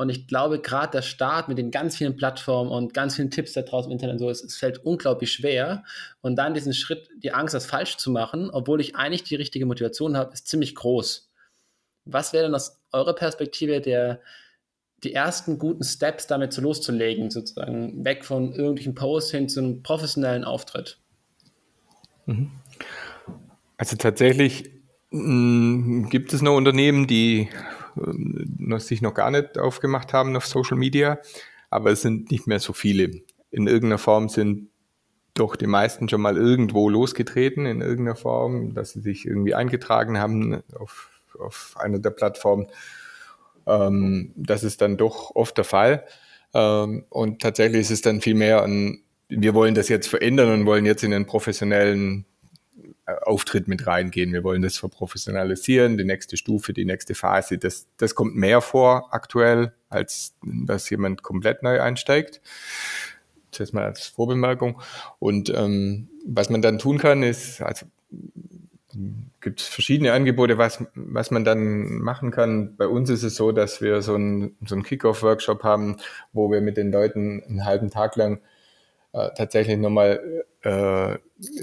Und 0.00 0.08
ich 0.08 0.26
glaube, 0.26 0.60
gerade 0.60 0.92
der 0.92 1.02
Start 1.02 1.48
mit 1.50 1.58
den 1.58 1.70
ganz 1.70 1.94
vielen 1.94 2.16
Plattformen 2.16 2.70
und 2.70 2.94
ganz 2.94 3.16
vielen 3.16 3.30
Tipps 3.30 3.52
da 3.52 3.60
draußen 3.60 3.90
im 3.90 3.96
Internet 3.96 4.14
und 4.14 4.18
so, 4.20 4.30
es, 4.30 4.42
es 4.42 4.56
fällt 4.56 4.78
unglaublich 4.78 5.30
schwer. 5.30 5.84
Und 6.22 6.36
dann 6.36 6.54
diesen 6.54 6.72
Schritt, 6.72 7.10
die 7.22 7.32
Angst, 7.32 7.52
das 7.52 7.66
falsch 7.66 7.98
zu 7.98 8.10
machen, 8.10 8.48
obwohl 8.48 8.80
ich 8.80 8.96
eigentlich 8.96 9.24
die 9.24 9.34
richtige 9.34 9.66
Motivation 9.66 10.16
habe, 10.16 10.32
ist 10.32 10.48
ziemlich 10.48 10.74
groß. 10.74 11.30
Was 12.06 12.32
wäre 12.32 12.46
denn 12.46 12.54
aus 12.54 12.80
eurer 12.92 13.14
Perspektive 13.14 13.82
der, 13.82 14.22
die 15.04 15.12
ersten 15.12 15.58
guten 15.58 15.84
Steps 15.84 16.26
damit 16.26 16.54
so 16.54 16.62
loszulegen, 16.62 17.30
sozusagen 17.30 18.02
weg 18.02 18.24
von 18.24 18.54
irgendwelchen 18.54 18.94
Posts 18.94 19.30
hin 19.32 19.48
zu 19.50 19.60
einem 19.60 19.82
professionellen 19.82 20.44
Auftritt? 20.44 20.98
Mhm. 22.24 22.50
Also 23.76 23.96
tatsächlich 23.96 24.70
mh, 25.10 25.20
mm, 25.20 26.08
gibt 26.08 26.32
es 26.32 26.40
noch 26.40 26.56
Unternehmen, 26.56 27.06
die 27.06 27.50
sich 28.78 29.02
noch 29.02 29.14
gar 29.14 29.30
nicht 29.30 29.58
aufgemacht 29.58 30.12
haben 30.12 30.36
auf 30.36 30.46
Social 30.46 30.76
Media, 30.76 31.18
aber 31.70 31.90
es 31.90 32.02
sind 32.02 32.30
nicht 32.30 32.46
mehr 32.46 32.60
so 32.60 32.72
viele. 32.72 33.22
In 33.50 33.66
irgendeiner 33.66 33.98
Form 33.98 34.28
sind 34.28 34.70
doch 35.34 35.56
die 35.56 35.66
meisten 35.66 36.08
schon 36.08 36.20
mal 36.20 36.36
irgendwo 36.36 36.88
losgetreten, 36.88 37.66
in 37.66 37.80
irgendeiner 37.80 38.16
Form, 38.16 38.74
dass 38.74 38.92
sie 38.92 39.00
sich 39.00 39.26
irgendwie 39.26 39.54
eingetragen 39.54 40.18
haben 40.18 40.62
auf, 40.78 41.10
auf 41.38 41.74
einer 41.78 41.98
der 41.98 42.10
Plattformen. 42.10 42.66
Ähm, 43.66 44.32
das 44.36 44.64
ist 44.64 44.80
dann 44.80 44.96
doch 44.96 45.34
oft 45.34 45.56
der 45.56 45.64
Fall. 45.64 46.04
Ähm, 46.52 47.04
und 47.08 47.40
tatsächlich 47.40 47.82
ist 47.82 47.90
es 47.90 48.02
dann 48.02 48.20
viel 48.20 48.34
mehr 48.34 48.62
an, 48.62 49.02
wir 49.28 49.54
wollen 49.54 49.74
das 49.74 49.88
jetzt 49.88 50.08
verändern 50.08 50.52
und 50.52 50.66
wollen 50.66 50.84
jetzt 50.84 51.04
in 51.04 51.14
einen 51.14 51.26
professionellen 51.26 52.26
Auftritt 53.22 53.68
mit 53.68 53.86
reingehen. 53.86 54.32
Wir 54.32 54.44
wollen 54.44 54.62
das 54.62 54.76
verprofessionalisieren, 54.76 55.96
die 55.96 56.04
nächste 56.04 56.36
Stufe, 56.36 56.72
die 56.72 56.84
nächste 56.84 57.14
Phase. 57.14 57.58
Das, 57.58 57.86
das 57.96 58.14
kommt 58.14 58.36
mehr 58.36 58.60
vor 58.60 59.12
aktuell, 59.12 59.72
als 59.88 60.34
dass 60.42 60.90
jemand 60.90 61.22
komplett 61.22 61.62
neu 61.62 61.80
einsteigt. 61.80 62.40
Das 63.56 63.72
mal 63.72 63.84
als 63.84 64.06
Vorbemerkung. 64.06 64.80
Und 65.18 65.52
ähm, 65.54 66.08
was 66.24 66.50
man 66.50 66.62
dann 66.62 66.78
tun 66.78 66.98
kann, 66.98 67.22
ist, 67.22 67.60
also 67.60 67.86
gibt 69.40 69.60
es 69.60 69.66
verschiedene 69.66 70.12
Angebote, 70.12 70.58
was, 70.58 70.84
was 70.94 71.30
man 71.30 71.44
dann 71.44 71.98
machen 71.98 72.30
kann. 72.30 72.76
Bei 72.76 72.86
uns 72.86 73.10
ist 73.10 73.22
es 73.22 73.36
so, 73.36 73.52
dass 73.52 73.80
wir 73.80 74.02
so 74.02 74.14
einen, 74.14 74.56
so 74.66 74.74
einen 74.74 74.84
Kick-Off-Workshop 74.84 75.62
haben, 75.64 75.96
wo 76.32 76.50
wir 76.50 76.60
mit 76.60 76.76
den 76.76 76.92
Leuten 76.92 77.42
einen 77.42 77.64
halben 77.64 77.90
Tag 77.90 78.16
lang 78.16 78.40
äh, 79.12 79.28
tatsächlich 79.36 79.78
nochmal 79.78 80.44
äh, 80.62 81.16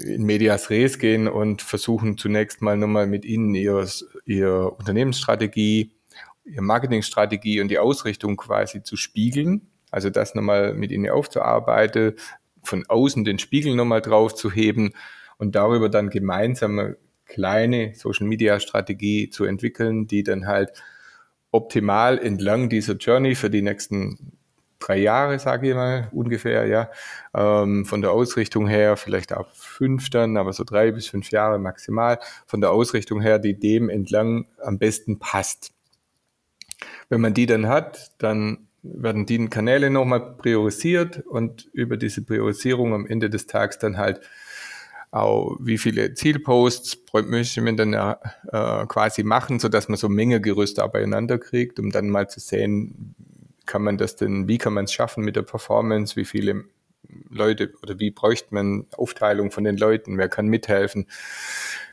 in 0.04 0.24
Medias 0.24 0.70
Res 0.70 0.98
gehen 0.98 1.28
und 1.28 1.62
versuchen 1.62 2.18
zunächst 2.18 2.62
mal 2.62 2.76
nochmal 2.76 3.06
mit 3.06 3.24
ihnen 3.24 3.54
ihr, 3.54 3.86
ihr 4.26 4.72
Unternehmensstrategie, 4.78 5.92
ihre 6.44 6.62
Marketingstrategie 6.62 7.60
und 7.60 7.68
die 7.68 7.78
Ausrichtung 7.78 8.36
quasi 8.36 8.82
zu 8.82 8.96
spiegeln. 8.96 9.68
Also 9.90 10.10
das 10.10 10.34
nochmal 10.34 10.74
mit 10.74 10.90
ihnen 10.90 11.08
aufzuarbeiten, 11.08 12.14
von 12.62 12.84
außen 12.86 13.24
den 13.24 13.38
Spiegel 13.38 13.74
nochmal 13.74 14.02
drauf 14.02 14.34
zu 14.34 14.50
heben 14.50 14.92
und 15.38 15.54
darüber 15.54 15.88
dann 15.88 16.10
gemeinsam 16.10 16.78
eine 16.78 16.96
kleine 17.24 17.94
Social 17.94 18.26
Media 18.26 18.58
Strategie 18.60 19.30
zu 19.30 19.44
entwickeln, 19.44 20.06
die 20.06 20.22
dann 20.22 20.46
halt 20.46 20.72
optimal 21.50 22.18
entlang 22.18 22.68
dieser 22.68 22.94
Journey 22.94 23.34
für 23.34 23.48
die 23.48 23.62
nächsten 23.62 24.37
drei 24.78 24.98
Jahre, 24.98 25.38
sage 25.38 25.70
ich 25.70 25.74
mal, 25.74 26.08
ungefähr, 26.12 26.66
ja. 26.66 26.90
Ähm, 27.34 27.84
von 27.84 28.00
der 28.00 28.12
Ausrichtung 28.12 28.66
her 28.66 28.96
vielleicht 28.96 29.32
auch 29.32 29.50
fünf 29.52 30.10
dann, 30.10 30.36
aber 30.36 30.52
so 30.52 30.64
drei 30.64 30.92
bis 30.92 31.08
fünf 31.08 31.30
Jahre 31.30 31.58
maximal. 31.58 32.18
Von 32.46 32.60
der 32.60 32.70
Ausrichtung 32.70 33.20
her, 33.20 33.38
die 33.38 33.58
dem 33.58 33.88
entlang 33.90 34.46
am 34.62 34.78
besten 34.78 35.18
passt. 35.18 35.72
Wenn 37.08 37.20
man 37.20 37.34
die 37.34 37.46
dann 37.46 37.68
hat, 37.68 38.12
dann 38.18 38.68
werden 38.82 39.26
die 39.26 39.48
Kanäle 39.48 39.90
nochmal 39.90 40.36
priorisiert 40.36 41.24
und 41.26 41.68
über 41.72 41.96
diese 41.96 42.22
Priorisierung 42.22 42.94
am 42.94 43.06
Ende 43.06 43.28
des 43.28 43.46
Tages 43.46 43.78
dann 43.78 43.98
halt 43.98 44.20
auch 45.10 45.56
wie 45.60 45.78
viele 45.78 46.12
Zielposts 46.12 46.98
möchte 47.14 47.62
man 47.62 47.76
dann 47.76 47.94
äh, 47.94 48.86
quasi 48.86 49.22
machen, 49.22 49.58
so 49.58 49.68
dass 49.68 49.88
man 49.88 49.96
so 49.96 50.08
Mengegerüste 50.08 50.86
beieinander 50.88 51.38
kriegt, 51.38 51.78
um 51.78 51.90
dann 51.90 52.10
mal 52.10 52.28
zu 52.28 52.40
sehen, 52.40 53.14
kann 53.68 53.82
man 53.82 53.98
das 53.98 54.16
denn, 54.16 54.48
wie 54.48 54.58
kann 54.58 54.72
man 54.72 54.86
es 54.86 54.92
schaffen 54.92 55.22
mit 55.22 55.36
der 55.36 55.42
Performance, 55.42 56.16
wie 56.16 56.24
viele 56.24 56.64
Leute 57.30 57.72
oder 57.82 58.00
wie 58.00 58.10
bräuchte 58.10 58.52
man 58.52 58.86
Aufteilung 58.96 59.52
von 59.52 59.62
den 59.62 59.76
Leuten, 59.76 60.18
wer 60.18 60.28
kann 60.28 60.48
mithelfen. 60.48 61.06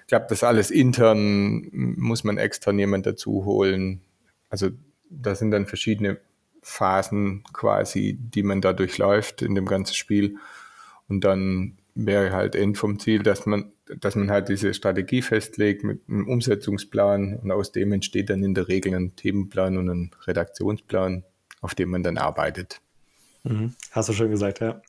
Ich 0.01 0.07
glaube, 0.07 0.25
das 0.29 0.43
alles 0.43 0.71
intern 0.71 1.69
muss 1.71 2.23
man 2.23 2.37
extern 2.37 2.79
jemand 2.79 3.05
dazu 3.05 3.45
holen. 3.45 4.01
Also 4.49 4.69
da 5.09 5.35
sind 5.35 5.51
dann 5.51 5.67
verschiedene 5.67 6.17
Phasen 6.61 7.43
quasi, 7.53 8.17
die 8.19 8.43
man 8.43 8.61
da 8.61 8.73
durchläuft 8.73 9.41
in 9.41 9.53
dem 9.53 9.65
ganzen 9.65 9.93
Spiel. 9.93 10.37
Und 11.07 11.23
dann 11.23 11.77
wäre 11.93 12.31
halt 12.31 12.55
End 12.55 12.77
vom 12.77 12.99
Ziel, 12.99 13.23
dass 13.23 13.45
man, 13.45 13.71
dass 13.99 14.15
man 14.15 14.31
halt 14.31 14.49
diese 14.49 14.73
Strategie 14.73 15.21
festlegt 15.21 15.83
mit 15.83 16.01
einem 16.09 16.27
Umsetzungsplan 16.27 17.39
und 17.41 17.51
aus 17.51 17.71
dem 17.71 17.91
entsteht 17.91 18.29
dann 18.29 18.43
in 18.43 18.53
der 18.53 18.67
Regel 18.67 18.93
ein 18.93 19.15
Themenplan 19.15 19.77
und 19.77 19.89
ein 19.89 20.11
Redaktionsplan, 20.25 21.23
auf 21.65 21.75
dem 21.75 21.89
man 21.89 22.03
dann 22.03 22.17
arbeitet. 22.17 22.79
Mhm. 23.43 23.75
Hast 23.91 24.07
du 24.07 24.13
schon 24.13 24.29
gesagt, 24.29 24.61
ja. 24.61 24.81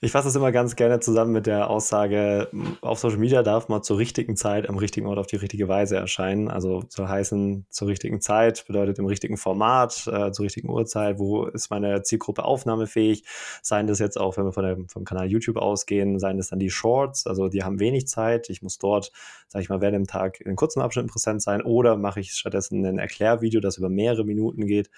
Ich 0.00 0.12
fasse 0.12 0.28
es 0.28 0.36
immer 0.36 0.52
ganz 0.52 0.76
gerne 0.76 1.00
zusammen 1.00 1.32
mit 1.32 1.46
der 1.46 1.70
Aussage, 1.70 2.50
auf 2.82 2.98
Social 2.98 3.16
Media 3.16 3.42
darf 3.42 3.70
man 3.70 3.82
zur 3.82 3.96
richtigen 3.96 4.36
Zeit 4.36 4.68
am 4.68 4.76
richtigen 4.76 5.06
Ort 5.06 5.18
auf 5.18 5.26
die 5.26 5.36
richtige 5.36 5.66
Weise 5.66 5.96
erscheinen. 5.96 6.50
Also 6.50 6.84
soll 6.90 7.08
heißen, 7.08 7.64
zur 7.70 7.88
richtigen 7.88 8.20
Zeit 8.20 8.66
bedeutet 8.66 8.98
im 8.98 9.06
richtigen 9.06 9.38
Format, 9.38 10.06
äh, 10.06 10.30
zur 10.30 10.44
richtigen 10.44 10.68
Uhrzeit, 10.68 11.18
wo 11.18 11.46
ist 11.46 11.70
meine 11.70 12.02
Zielgruppe 12.02 12.44
aufnahmefähig. 12.44 13.24
Seien 13.62 13.86
das 13.86 13.98
jetzt 13.98 14.20
auch, 14.20 14.36
wenn 14.36 14.44
wir 14.44 14.52
von 14.52 14.64
der, 14.64 14.76
vom 14.88 15.06
Kanal 15.06 15.26
YouTube 15.26 15.56
ausgehen, 15.56 16.18
seien 16.18 16.36
das 16.36 16.48
dann 16.48 16.58
die 16.58 16.68
Shorts, 16.70 17.26
also 17.26 17.48
die 17.48 17.64
haben 17.64 17.80
wenig 17.80 18.06
Zeit. 18.06 18.50
Ich 18.50 18.60
muss 18.60 18.76
dort, 18.76 19.10
sage 19.48 19.62
ich 19.62 19.70
mal, 19.70 19.80
während 19.80 19.96
dem 19.96 20.06
Tag 20.06 20.38
in 20.42 20.54
kurzen 20.54 20.82
Abschnitten 20.82 21.08
präsent 21.08 21.40
sein 21.40 21.62
oder 21.62 21.96
mache 21.96 22.20
ich 22.20 22.32
stattdessen 22.32 22.84
ein 22.84 22.98
Erklärvideo, 22.98 23.62
das 23.62 23.78
über 23.78 23.88
mehrere 23.88 24.24
Minuten 24.24 24.66
geht. 24.66 24.90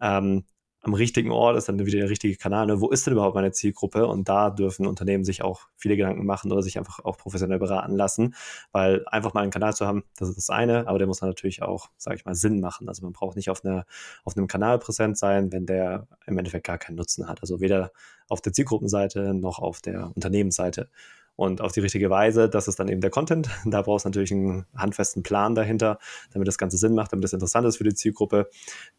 Ähm, 0.00 0.44
am 0.86 0.94
richtigen 0.94 1.32
Ort 1.32 1.56
ist 1.56 1.68
dann 1.68 1.84
wieder 1.84 1.98
der 1.98 2.10
richtige 2.10 2.36
Kanal. 2.36 2.66
Ne? 2.66 2.80
Wo 2.80 2.90
ist 2.90 3.06
denn 3.06 3.14
überhaupt 3.14 3.34
meine 3.34 3.50
Zielgruppe? 3.50 4.06
Und 4.06 4.28
da 4.28 4.50
dürfen 4.50 4.86
Unternehmen 4.86 5.24
sich 5.24 5.42
auch 5.42 5.62
viele 5.76 5.96
Gedanken 5.96 6.24
machen 6.24 6.52
oder 6.52 6.62
sich 6.62 6.78
einfach 6.78 7.04
auch 7.04 7.18
professionell 7.18 7.58
beraten 7.58 7.96
lassen, 7.96 8.34
weil 8.70 9.04
einfach 9.08 9.34
mal 9.34 9.42
einen 9.42 9.50
Kanal 9.50 9.74
zu 9.74 9.84
haben, 9.84 10.04
das 10.16 10.28
ist 10.28 10.36
das 10.36 10.50
eine, 10.50 10.86
aber 10.86 10.98
der 10.98 11.08
muss 11.08 11.20
natürlich 11.20 11.62
auch, 11.62 11.90
sage 11.96 12.16
ich 12.16 12.24
mal, 12.24 12.36
Sinn 12.36 12.60
machen. 12.60 12.88
Also 12.88 13.02
man 13.02 13.12
braucht 13.12 13.34
nicht 13.34 13.50
auf, 13.50 13.64
eine, 13.64 13.84
auf 14.24 14.36
einem 14.36 14.46
Kanal 14.46 14.78
präsent 14.78 15.18
sein, 15.18 15.50
wenn 15.50 15.66
der 15.66 16.06
im 16.26 16.38
Endeffekt 16.38 16.66
gar 16.66 16.78
keinen 16.78 16.94
Nutzen 16.94 17.28
hat. 17.28 17.40
Also 17.40 17.60
weder 17.60 17.90
auf 18.28 18.40
der 18.40 18.52
Zielgruppenseite 18.52 19.34
noch 19.34 19.58
auf 19.58 19.80
der 19.80 20.12
Unternehmensseite 20.14 20.88
und 21.36 21.60
auf 21.60 21.72
die 21.72 21.80
richtige 21.80 22.10
Weise. 22.10 22.48
Das 22.48 22.66
ist 22.66 22.80
dann 22.80 22.88
eben 22.88 23.00
der 23.00 23.10
Content. 23.10 23.48
Da 23.66 23.82
brauchst 23.82 24.04
du 24.04 24.08
natürlich 24.08 24.32
einen 24.32 24.64
handfesten 24.74 25.22
Plan 25.22 25.54
dahinter, 25.54 25.98
damit 26.32 26.48
das 26.48 26.58
Ganze 26.58 26.78
Sinn 26.78 26.94
macht, 26.94 27.12
damit 27.12 27.24
das 27.24 27.32
interessant 27.32 27.66
ist 27.66 27.76
für 27.76 27.84
die 27.84 27.94
Zielgruppe. 27.94 28.48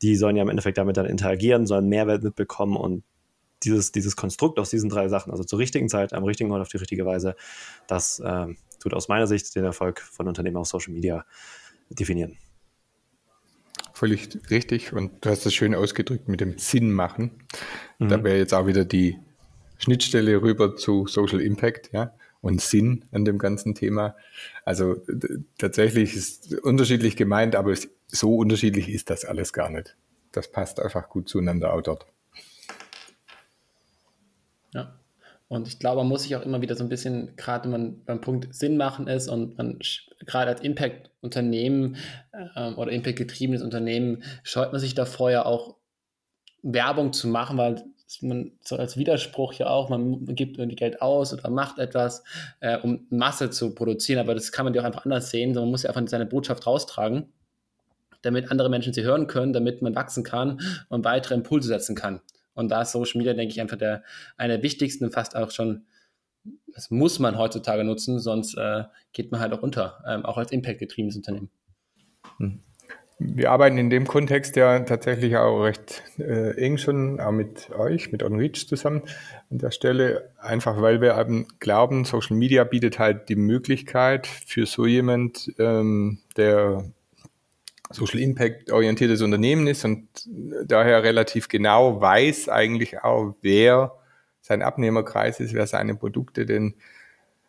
Die 0.01 0.15
sollen 0.15 0.35
ja 0.35 0.43
im 0.43 0.49
Endeffekt 0.49 0.77
damit 0.77 0.97
dann 0.97 1.07
interagieren, 1.07 1.65
sollen 1.65 1.87
Mehrwert 1.87 2.23
mitbekommen 2.23 2.77
und 2.77 3.03
dieses, 3.63 3.91
dieses 3.91 4.15
Konstrukt 4.15 4.59
aus 4.59 4.69
diesen 4.69 4.89
drei 4.89 5.09
Sachen, 5.09 5.31
also 5.31 5.43
zur 5.43 5.57
richtigen 5.57 5.89
Zeit, 5.89 6.13
am 6.13 6.23
richtigen 6.23 6.51
Ort, 6.51 6.61
auf 6.61 6.67
die 6.67 6.77
richtige 6.77 7.07
Weise, 7.07 7.35
das 7.87 8.19
äh, 8.19 8.45
tut 8.79 8.93
aus 8.93 9.07
meiner 9.07 9.25
Sicht 9.25 9.55
den 9.55 9.63
Erfolg 9.63 9.99
von 9.99 10.27
Unternehmen 10.27 10.57
auf 10.57 10.67
Social 10.67 10.93
Media 10.93 11.25
definieren. 11.89 12.37
Völlig 13.93 14.29
richtig 14.51 14.93
und 14.93 15.25
du 15.25 15.31
hast 15.31 15.47
das 15.47 15.55
schön 15.55 15.73
ausgedrückt 15.73 16.27
mit 16.27 16.39
dem 16.39 16.59
Sinn 16.59 16.91
machen. 16.91 17.31
Mhm. 17.97 18.09
Da 18.09 18.23
wäre 18.23 18.37
jetzt 18.37 18.53
auch 18.53 18.67
wieder 18.67 18.85
die 18.85 19.17
Schnittstelle 19.79 20.39
rüber 20.39 20.75
zu 20.75 21.07
Social 21.07 21.41
Impact, 21.41 21.89
ja 21.93 22.13
und 22.47 22.61
Sinn 22.61 23.03
an 23.11 23.25
dem 23.25 23.37
ganzen 23.37 23.75
Thema. 23.75 24.15
Also 24.63 24.95
tatsächlich 25.57 26.15
ist 26.15 26.55
unterschiedlich 26.61 27.17
gemeint, 27.17 27.55
aber 27.55 27.75
so 28.07 28.35
unterschiedlich 28.35 28.87
ist 28.89 29.09
das 29.09 29.25
alles 29.25 29.51
gar 29.51 29.69
nicht. 29.69 29.97
Das 30.31 30.49
passt 30.49 30.79
einfach 30.79 31.09
gut 31.09 31.27
zueinander 31.27 31.73
auch 31.73 31.81
dort. 31.81 32.05
Ja. 34.73 34.97
Und 35.49 35.67
ich 35.67 35.77
glaube, 35.79 35.97
man 35.97 36.07
muss 36.07 36.23
sich 36.23 36.35
auch 36.37 36.41
immer 36.41 36.61
wieder 36.61 36.75
so 36.75 36.83
ein 36.83 36.89
bisschen, 36.89 37.35
gerade 37.35 37.65
wenn 37.65 37.71
man 37.71 38.03
beim 38.05 38.21
Punkt 38.21 38.53
Sinn 38.55 38.77
machen 38.77 39.07
ist 39.07 39.27
und 39.27 39.57
man 39.57 39.79
gerade 40.25 40.51
als 40.51 40.61
Impact-Unternehmen 40.61 41.97
äh, 42.31 42.71
oder 42.71 42.91
Impact-getriebenes 42.91 43.61
Unternehmen 43.61 44.23
scheut 44.43 44.71
man 44.71 44.79
sich 44.79 44.95
davor 44.95 45.31
ja 45.31 45.45
auch 45.45 45.75
Werbung 46.63 47.11
zu 47.11 47.27
machen, 47.27 47.57
weil 47.57 47.83
man 48.21 48.51
so 48.61 48.77
als 48.77 48.97
Widerspruch 48.97 49.53
ja 49.53 49.67
auch, 49.67 49.89
man 49.89 50.25
gibt 50.35 50.57
irgendwie 50.57 50.75
Geld 50.75 51.01
aus 51.01 51.33
oder 51.33 51.49
macht 51.49 51.77
etwas, 51.77 52.23
äh, 52.59 52.77
um 52.77 53.05
Masse 53.09 53.49
zu 53.49 53.75
produzieren, 53.75 54.19
aber 54.19 54.33
das 54.33 54.51
kann 54.51 54.65
man 54.65 54.73
ja 54.73 54.81
auch 54.81 54.85
einfach 54.85 55.05
anders 55.05 55.29
sehen. 55.29 55.53
Man 55.53 55.69
muss 55.69 55.83
ja 55.83 55.89
einfach 55.89 56.07
seine 56.09 56.25
Botschaft 56.25 56.65
raustragen, 56.65 57.27
damit 58.21 58.49
andere 58.49 58.69
Menschen 58.69 58.93
sie 58.93 59.03
hören 59.03 59.27
können, 59.27 59.53
damit 59.53 59.81
man 59.81 59.95
wachsen 59.95 60.23
kann 60.23 60.61
und 60.89 61.03
weitere 61.03 61.35
Impulse 61.35 61.67
setzen 61.67 61.95
kann. 61.95 62.21
Und 62.53 62.69
da 62.69 62.81
ist 62.81 62.91
Social 62.91 63.19
Media, 63.19 63.33
denke 63.33 63.51
ich, 63.51 63.61
einfach 63.61 63.77
der, 63.77 64.03
einer 64.37 64.55
der 64.55 64.63
wichtigsten 64.63 65.05
und 65.05 65.11
fast 65.11 65.35
auch 65.35 65.51
schon, 65.51 65.85
das 66.73 66.89
muss 66.89 67.19
man 67.19 67.37
heutzutage 67.37 67.83
nutzen, 67.83 68.19
sonst 68.19 68.57
äh, 68.57 68.85
geht 69.11 69.31
man 69.31 69.41
halt 69.41 69.53
auch 69.53 69.61
unter, 69.61 70.03
ähm, 70.07 70.25
auch 70.25 70.37
als 70.37 70.51
Impact-getriebenes 70.51 71.17
Unternehmen. 71.17 71.49
Hm. 72.37 72.63
Wir 73.19 73.49
arbeiten 73.49 73.79
in 73.79 73.89
dem 73.89 74.05
Kontext 74.05 74.55
ja 74.57 74.77
tatsächlich 74.81 75.37
auch 75.37 75.63
recht 75.63 76.03
äh, 76.19 76.51
eng 76.63 76.77
schon 76.77 77.19
auch 77.19 77.31
mit 77.31 77.71
euch, 77.71 78.11
mit 78.11 78.21
OnReach 78.21 78.67
zusammen 78.67 79.01
an 79.49 79.57
der 79.57 79.71
Stelle, 79.71 80.29
einfach 80.39 80.81
weil 80.81 81.01
wir 81.01 81.17
eben 81.17 81.47
glauben, 81.59 82.05
Social 82.05 82.37
Media 82.37 82.63
bietet 82.63 82.99
halt 82.99 83.27
die 83.29 83.35
Möglichkeit 83.35 84.27
für 84.27 84.67
so 84.67 84.85
jemand, 84.85 85.51
ähm, 85.57 86.19
der 86.37 86.85
Social 87.89 88.19
Impact 88.19 88.71
orientiertes 88.71 89.23
Unternehmen 89.23 89.65
ist 89.65 89.83
und 89.83 90.07
daher 90.65 91.01
relativ 91.01 91.47
genau 91.47 91.99
weiß 91.99 92.49
eigentlich 92.49 93.03
auch, 93.03 93.33
wer 93.41 93.93
sein 94.41 94.61
Abnehmerkreis 94.61 95.39
ist, 95.39 95.55
wer 95.55 95.65
seine 95.65 95.95
Produkte 95.95 96.45
denn 96.45 96.75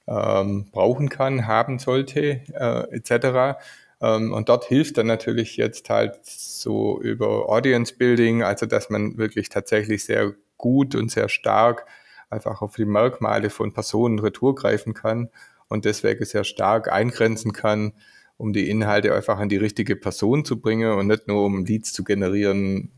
ähm, 0.06 0.70
brauchen 0.72 1.10
kann, 1.10 1.46
haben 1.46 1.78
sollte, 1.78 2.40
äh, 2.54 2.94
etc 2.94 3.58
und 4.00 4.48
dort 4.48 4.64
hilft 4.64 4.96
dann 4.96 5.08
natürlich 5.08 5.56
jetzt 5.56 5.90
halt 5.90 6.24
so 6.24 7.00
über 7.00 7.48
Audience 7.48 7.94
Building, 7.96 8.42
also 8.42 8.66
dass 8.66 8.90
man 8.90 9.18
wirklich 9.18 9.48
tatsächlich 9.48 10.04
sehr 10.04 10.34
gut 10.56 10.94
und 10.94 11.10
sehr 11.10 11.28
stark 11.28 11.86
einfach 12.30 12.62
auf 12.62 12.76
die 12.76 12.84
Merkmale 12.84 13.50
von 13.50 13.72
Personen 13.72 14.18
retour 14.18 14.54
greifen 14.54 14.94
kann 14.94 15.30
und 15.68 15.84
deswegen 15.84 16.24
sehr 16.24 16.44
stark 16.44 16.92
eingrenzen 16.92 17.52
kann, 17.52 17.92
um 18.36 18.52
die 18.52 18.70
Inhalte 18.70 19.14
einfach 19.14 19.38
an 19.38 19.48
die 19.48 19.56
richtige 19.56 19.96
Person 19.96 20.44
zu 20.44 20.60
bringen 20.60 20.92
und 20.92 21.06
nicht 21.08 21.26
nur 21.26 21.44
um 21.44 21.64
Leads 21.64 21.92
zu 21.92 22.04
generieren 22.04 22.92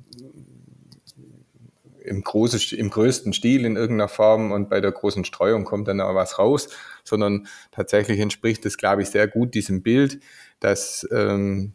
im, 2.04 2.22
großen, 2.22 2.78
im 2.78 2.90
größten 2.90 3.32
Stil 3.32 3.64
in 3.64 3.76
irgendeiner 3.76 4.08
Form 4.08 4.52
und 4.52 4.68
bei 4.68 4.80
der 4.80 4.92
großen 4.92 5.24
Streuung 5.24 5.64
kommt 5.64 5.88
dann 5.88 6.00
auch 6.00 6.14
was 6.14 6.38
raus, 6.38 6.68
sondern 7.04 7.46
tatsächlich 7.70 8.20
entspricht 8.20 8.64
es, 8.66 8.76
glaube 8.76 9.02
ich, 9.02 9.08
sehr 9.08 9.28
gut 9.28 9.54
diesem 9.54 9.82
Bild, 9.82 10.20
dass 10.60 11.06
ähm, 11.10 11.74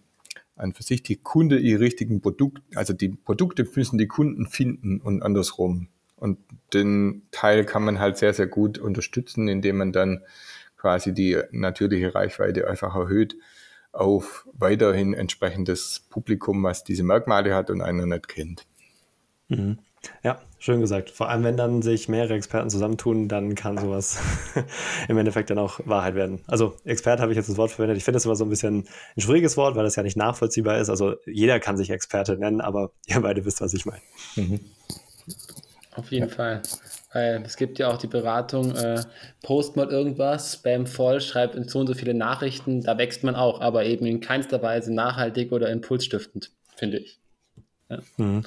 an 0.55 0.73
für 0.73 0.83
sich 0.83 1.03
die 1.03 1.17
Kunde 1.17 1.59
ihre 1.59 1.81
richtigen 1.81 2.21
Produkte, 2.21 2.61
also 2.75 2.93
die 2.93 3.09
Produkte 3.09 3.67
müssen 3.75 3.97
die 3.97 4.07
Kunden 4.07 4.47
finden 4.47 5.01
und 5.01 5.21
andersrum. 5.21 5.89
Und 6.15 6.39
den 6.73 7.23
Teil 7.31 7.65
kann 7.65 7.83
man 7.83 7.99
halt 7.99 8.17
sehr, 8.17 8.33
sehr 8.33 8.47
gut 8.47 8.77
unterstützen, 8.77 9.47
indem 9.47 9.77
man 9.77 9.91
dann 9.91 10.21
quasi 10.77 11.13
die 11.13 11.37
natürliche 11.51 12.15
Reichweite 12.15 12.69
einfach 12.69 12.95
erhöht 12.95 13.35
auf 13.91 14.47
weiterhin 14.53 15.13
entsprechendes 15.13 16.05
Publikum, 16.09 16.63
was 16.63 16.83
diese 16.83 17.03
Merkmale 17.03 17.55
hat 17.55 17.69
und 17.69 17.81
einer 17.81 18.05
nicht 18.05 18.27
kennt. 18.27 18.65
Mhm. 19.47 19.79
Ja, 20.23 20.41
schön 20.59 20.81
gesagt. 20.81 21.09
Vor 21.09 21.29
allem, 21.29 21.43
wenn 21.43 21.57
dann 21.57 21.81
sich 21.81 22.09
mehrere 22.09 22.33
Experten 22.33 22.69
zusammentun, 22.69 23.27
dann 23.27 23.55
kann 23.55 23.77
sowas 23.77 24.19
im 25.07 25.17
Endeffekt 25.17 25.49
dann 25.49 25.59
auch 25.59 25.79
Wahrheit 25.85 26.15
werden. 26.15 26.41
Also 26.47 26.75
Expert 26.85 27.19
habe 27.19 27.31
ich 27.31 27.37
jetzt 27.37 27.49
das 27.49 27.57
Wort 27.57 27.71
verwendet. 27.71 27.97
Ich 27.97 28.03
finde 28.03 28.17
das 28.17 28.25
immer 28.25 28.35
so 28.35 28.45
ein 28.45 28.49
bisschen 28.49 28.87
ein 29.15 29.21
schwieriges 29.21 29.57
Wort, 29.57 29.75
weil 29.75 29.83
das 29.83 29.95
ja 29.95 30.03
nicht 30.03 30.17
nachvollziehbar 30.17 30.77
ist. 30.77 30.89
Also 30.89 31.15
jeder 31.25 31.59
kann 31.59 31.77
sich 31.77 31.89
Experte 31.89 32.37
nennen, 32.37 32.61
aber 32.61 32.91
ihr 33.07 33.21
beide 33.21 33.45
wisst, 33.45 33.61
was 33.61 33.73
ich 33.73 33.85
meine. 33.85 34.01
Mhm. 34.35 34.59
Auf 35.95 36.11
jeden 36.11 36.29
ja. 36.29 36.35
Fall. 36.35 36.61
Weil 37.13 37.43
es 37.45 37.55
gibt 37.55 37.79
ja 37.79 37.89
auch 37.89 37.97
die 37.97 38.07
Beratung, 38.07 38.75
äh, 38.75 39.01
post 39.41 39.77
mal 39.77 39.89
irgendwas, 39.89 40.55
Spam 40.55 40.85
voll, 40.85 41.21
schreibt 41.21 41.55
in 41.55 41.67
so 41.67 41.79
und 41.79 41.87
so 41.87 41.93
viele 41.93 42.13
Nachrichten, 42.13 42.81
da 42.81 42.97
wächst 42.97 43.23
man 43.23 43.35
auch, 43.35 43.61
aber 43.61 43.85
eben 43.85 44.05
in 44.05 44.19
keinster 44.19 44.61
Weise 44.61 44.93
nachhaltig 44.93 45.53
oder 45.53 45.69
impulsstiftend, 45.69 46.51
finde 46.75 46.97
ich. 46.97 47.21
Ja. 47.89 47.99
Mhm. 48.17 48.43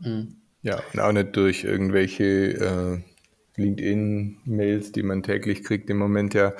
Mhm. 0.00 0.36
Ja, 0.62 0.82
und 0.92 1.00
auch 1.00 1.12
nicht 1.12 1.36
durch 1.36 1.64
irgendwelche 1.64 2.24
äh, 2.24 2.98
LinkedIn-Mails, 3.56 4.92
die 4.92 5.02
man 5.02 5.22
täglich 5.22 5.62
kriegt 5.62 5.88
im 5.90 5.98
Moment 5.98 6.34
ja 6.34 6.54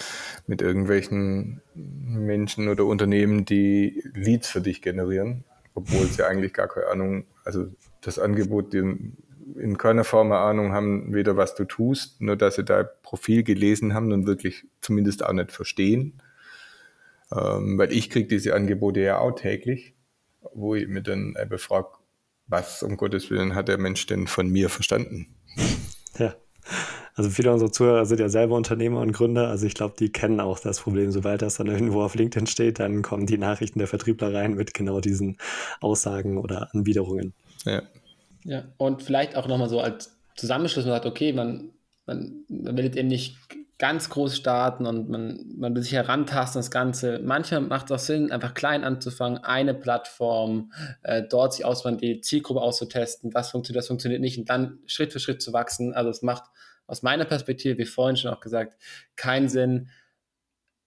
mit 0.46 0.62
irgendwelchen 0.62 1.60
Menschen 1.74 2.68
oder 2.68 2.84
Unternehmen, 2.84 3.44
die 3.44 4.02
Leads 4.14 4.48
für 4.48 4.60
dich 4.60 4.82
generieren, 4.82 5.44
obwohl 5.74 6.06
sie 6.06 6.24
eigentlich 6.24 6.52
gar 6.52 6.68
keine 6.68 6.86
Ahnung, 6.86 7.24
also 7.44 7.66
das 8.00 8.18
Angebot 8.18 8.74
in, 8.74 9.16
in 9.56 9.76
keiner 9.76 10.04
Form 10.04 10.32
eine 10.32 10.40
Ahnung 10.40 10.72
haben, 10.72 11.12
weder 11.12 11.36
was 11.36 11.54
du 11.54 11.64
tust, 11.64 12.20
nur 12.20 12.36
dass 12.36 12.56
sie 12.56 12.64
dein 12.64 12.86
Profil 13.02 13.42
gelesen 13.42 13.94
haben 13.94 14.12
und 14.12 14.26
wirklich 14.26 14.66
zumindest 14.80 15.24
auch 15.24 15.32
nicht 15.32 15.52
verstehen. 15.52 16.20
Ähm, 17.32 17.76
weil 17.76 17.92
ich 17.92 18.08
kriege 18.08 18.28
diese 18.28 18.54
Angebote 18.54 19.00
ja 19.00 19.18
auch 19.18 19.32
täglich, 19.32 19.94
wo 20.54 20.76
ich 20.76 20.86
mir 20.86 21.02
dann 21.02 21.34
eben 21.40 21.58
frage, 21.58 21.88
was 22.46 22.82
um 22.82 22.96
Gottes 22.96 23.30
Willen 23.30 23.54
hat 23.54 23.68
der 23.68 23.78
Mensch 23.78 24.06
denn 24.06 24.26
von 24.26 24.48
mir 24.48 24.68
verstanden? 24.68 25.34
Ja. 26.18 26.34
Also 27.14 27.30
viele 27.30 27.52
unserer 27.52 27.72
Zuhörer 27.72 28.04
sind 28.04 28.20
ja 28.20 28.28
selber 28.28 28.56
Unternehmer 28.56 29.00
und 29.00 29.12
Gründer. 29.12 29.48
Also 29.48 29.66
ich 29.66 29.74
glaube, 29.74 29.94
die 29.98 30.10
kennen 30.10 30.40
auch 30.40 30.58
das 30.58 30.80
Problem. 30.80 31.12
Sobald 31.12 31.40
das 31.40 31.56
dann 31.56 31.66
irgendwo 31.66 32.02
auf 32.02 32.14
LinkedIn 32.14 32.46
steht, 32.46 32.78
dann 32.78 33.02
kommen 33.02 33.26
die 33.26 33.38
Nachrichten 33.38 33.78
der 33.78 33.88
Vertriebler 33.88 34.34
rein 34.34 34.54
mit 34.54 34.74
genau 34.74 35.00
diesen 35.00 35.38
Aussagen 35.80 36.36
oder 36.36 36.74
Anbiederungen. 36.74 37.32
Ja. 37.64 37.82
Ja, 38.44 38.64
und 38.76 39.02
vielleicht 39.02 39.34
auch 39.34 39.48
nochmal 39.48 39.68
so 39.68 39.80
als 39.80 40.16
Zusammenschluss, 40.36 40.84
man 40.84 40.94
sagt, 40.94 41.06
okay, 41.06 41.32
man, 41.32 41.70
man, 42.06 42.44
man 42.48 42.76
will 42.76 42.84
jetzt 42.84 42.96
eben 42.96 43.08
nicht 43.08 43.38
ganz 43.78 44.08
groß 44.08 44.36
starten 44.36 44.86
und 44.86 45.08
man, 45.10 45.54
man 45.56 45.74
will 45.74 45.82
sich 45.82 45.92
herantasten, 45.92 46.58
das 46.58 46.70
Ganze. 46.70 47.20
Manchmal 47.22 47.60
macht 47.60 47.86
es 47.86 47.92
auch 47.92 47.98
Sinn, 47.98 48.32
einfach 48.32 48.54
klein 48.54 48.84
anzufangen, 48.84 49.38
eine 49.44 49.74
Plattform, 49.74 50.72
äh, 51.02 51.22
dort 51.28 51.52
sich 51.52 51.64
auswählen, 51.64 51.98
die 51.98 52.20
Zielgruppe 52.20 52.62
auszutesten, 52.62 53.34
was 53.34 53.50
funktioniert, 53.50 53.82
was 53.82 53.88
funktioniert 53.88 54.22
nicht 54.22 54.38
und 54.38 54.48
dann 54.48 54.78
Schritt 54.86 55.12
für 55.12 55.20
Schritt 55.20 55.42
zu 55.42 55.52
wachsen. 55.52 55.92
Also 55.92 56.10
es 56.10 56.22
macht 56.22 56.44
aus 56.86 57.02
meiner 57.02 57.26
Perspektive, 57.26 57.78
wie 57.78 57.84
vorhin 57.84 58.16
schon 58.16 58.32
auch 58.32 58.40
gesagt, 58.40 58.80
keinen 59.16 59.48
Sinn, 59.48 59.90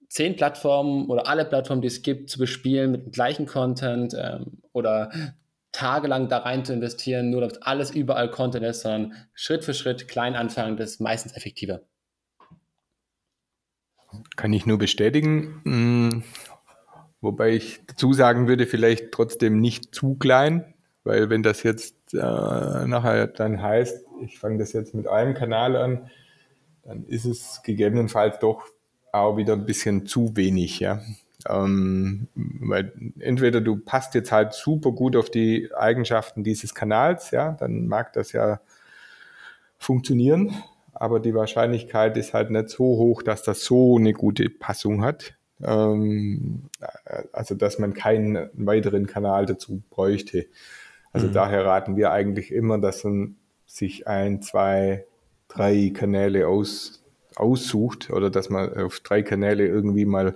zehn 0.07 0.35
Plattformen 0.35 1.07
oder 1.09 1.27
alle 1.27 1.45
Plattformen, 1.45 1.83
die 1.83 1.87
es 1.87 2.01
gibt, 2.01 2.31
zu 2.31 2.39
bespielen 2.39 2.91
mit 2.91 3.05
dem 3.05 3.11
gleichen 3.11 3.45
Content 3.45 4.15
ähm, 4.17 4.63
oder 4.73 5.11
tagelang 5.71 6.29
da 6.29 6.39
rein 6.39 6.65
zu 6.65 6.73
investieren, 6.73 7.29
nur 7.29 7.41
damit 7.41 7.59
alles 7.61 7.91
überall 7.91 8.31
Content 8.31 8.65
ist, 8.65 8.81
sondern 8.81 9.13
Schritt 9.33 9.63
für 9.63 9.75
Schritt 9.75 10.07
klein 10.07 10.35
anfangen, 10.35 10.77
das 10.77 10.91
ist 10.91 11.01
meistens 11.01 11.37
effektiver. 11.37 11.81
Kann 14.35 14.53
ich 14.53 14.65
nur 14.65 14.77
bestätigen. 14.77 15.61
Hm, 15.63 16.23
wobei 17.21 17.51
ich 17.51 17.81
dazu 17.87 18.13
sagen 18.13 18.47
würde, 18.47 18.65
vielleicht 18.65 19.11
trotzdem 19.11 19.59
nicht 19.59 19.93
zu 19.93 20.15
klein, 20.15 20.73
weil 21.03 21.29
wenn 21.29 21.43
das 21.43 21.63
jetzt 21.63 22.13
äh, 22.13 22.17
nachher 22.17 23.27
dann 23.27 23.61
heißt, 23.61 24.05
ich 24.21 24.39
fange 24.39 24.57
das 24.57 24.73
jetzt 24.73 24.93
mit 24.93 25.07
einem 25.07 25.33
Kanal 25.33 25.75
an, 25.75 26.09
dann 26.83 27.05
ist 27.05 27.25
es 27.25 27.61
gegebenenfalls 27.63 28.39
doch 28.39 28.65
auch 29.11 29.37
wieder 29.37 29.53
ein 29.53 29.65
bisschen 29.65 30.05
zu 30.05 30.35
wenig, 30.35 30.79
ja. 30.79 31.01
Ähm, 31.47 32.27
weil 32.35 32.91
entweder 33.19 33.61
du 33.61 33.77
passt 33.77 34.13
jetzt 34.13 34.31
halt 34.31 34.53
super 34.53 34.91
gut 34.91 35.15
auf 35.15 35.29
die 35.29 35.69
Eigenschaften 35.73 36.43
dieses 36.43 36.75
Kanals, 36.75 37.31
ja, 37.31 37.53
dann 37.53 37.87
mag 37.87 38.11
das 38.13 38.33
ja 38.33 38.59
funktionieren 39.77 40.53
aber 40.99 41.21
die 41.21 41.33
Wahrscheinlichkeit 41.33 42.17
ist 42.17 42.33
halt 42.33 42.51
nicht 42.51 42.69
so 42.69 42.83
hoch, 42.83 43.23
dass 43.23 43.41
das 43.41 43.63
so 43.63 43.97
eine 43.97 44.11
gute 44.11 44.49
Passung 44.49 45.01
hat. 45.01 45.33
Ähm, 45.63 46.63
also 47.31 47.55
dass 47.55 47.79
man 47.79 47.93
keinen 47.93 48.49
weiteren 48.53 49.07
Kanal 49.07 49.45
dazu 49.45 49.81
bräuchte. 49.89 50.47
Also 51.13 51.27
mhm. 51.27 51.33
daher 51.33 51.65
raten 51.65 51.95
wir 51.95 52.11
eigentlich 52.11 52.51
immer, 52.51 52.79
dass 52.79 53.05
man 53.05 53.37
sich 53.65 54.07
ein, 54.07 54.41
zwei, 54.41 55.05
drei 55.47 55.91
Kanäle 55.93 56.49
aus, 56.49 57.01
aussucht 57.35 58.09
oder 58.09 58.29
dass 58.29 58.49
man 58.49 58.73
auf 58.77 58.99
drei 58.99 59.23
Kanäle 59.23 59.65
irgendwie 59.65 60.05
mal 60.05 60.35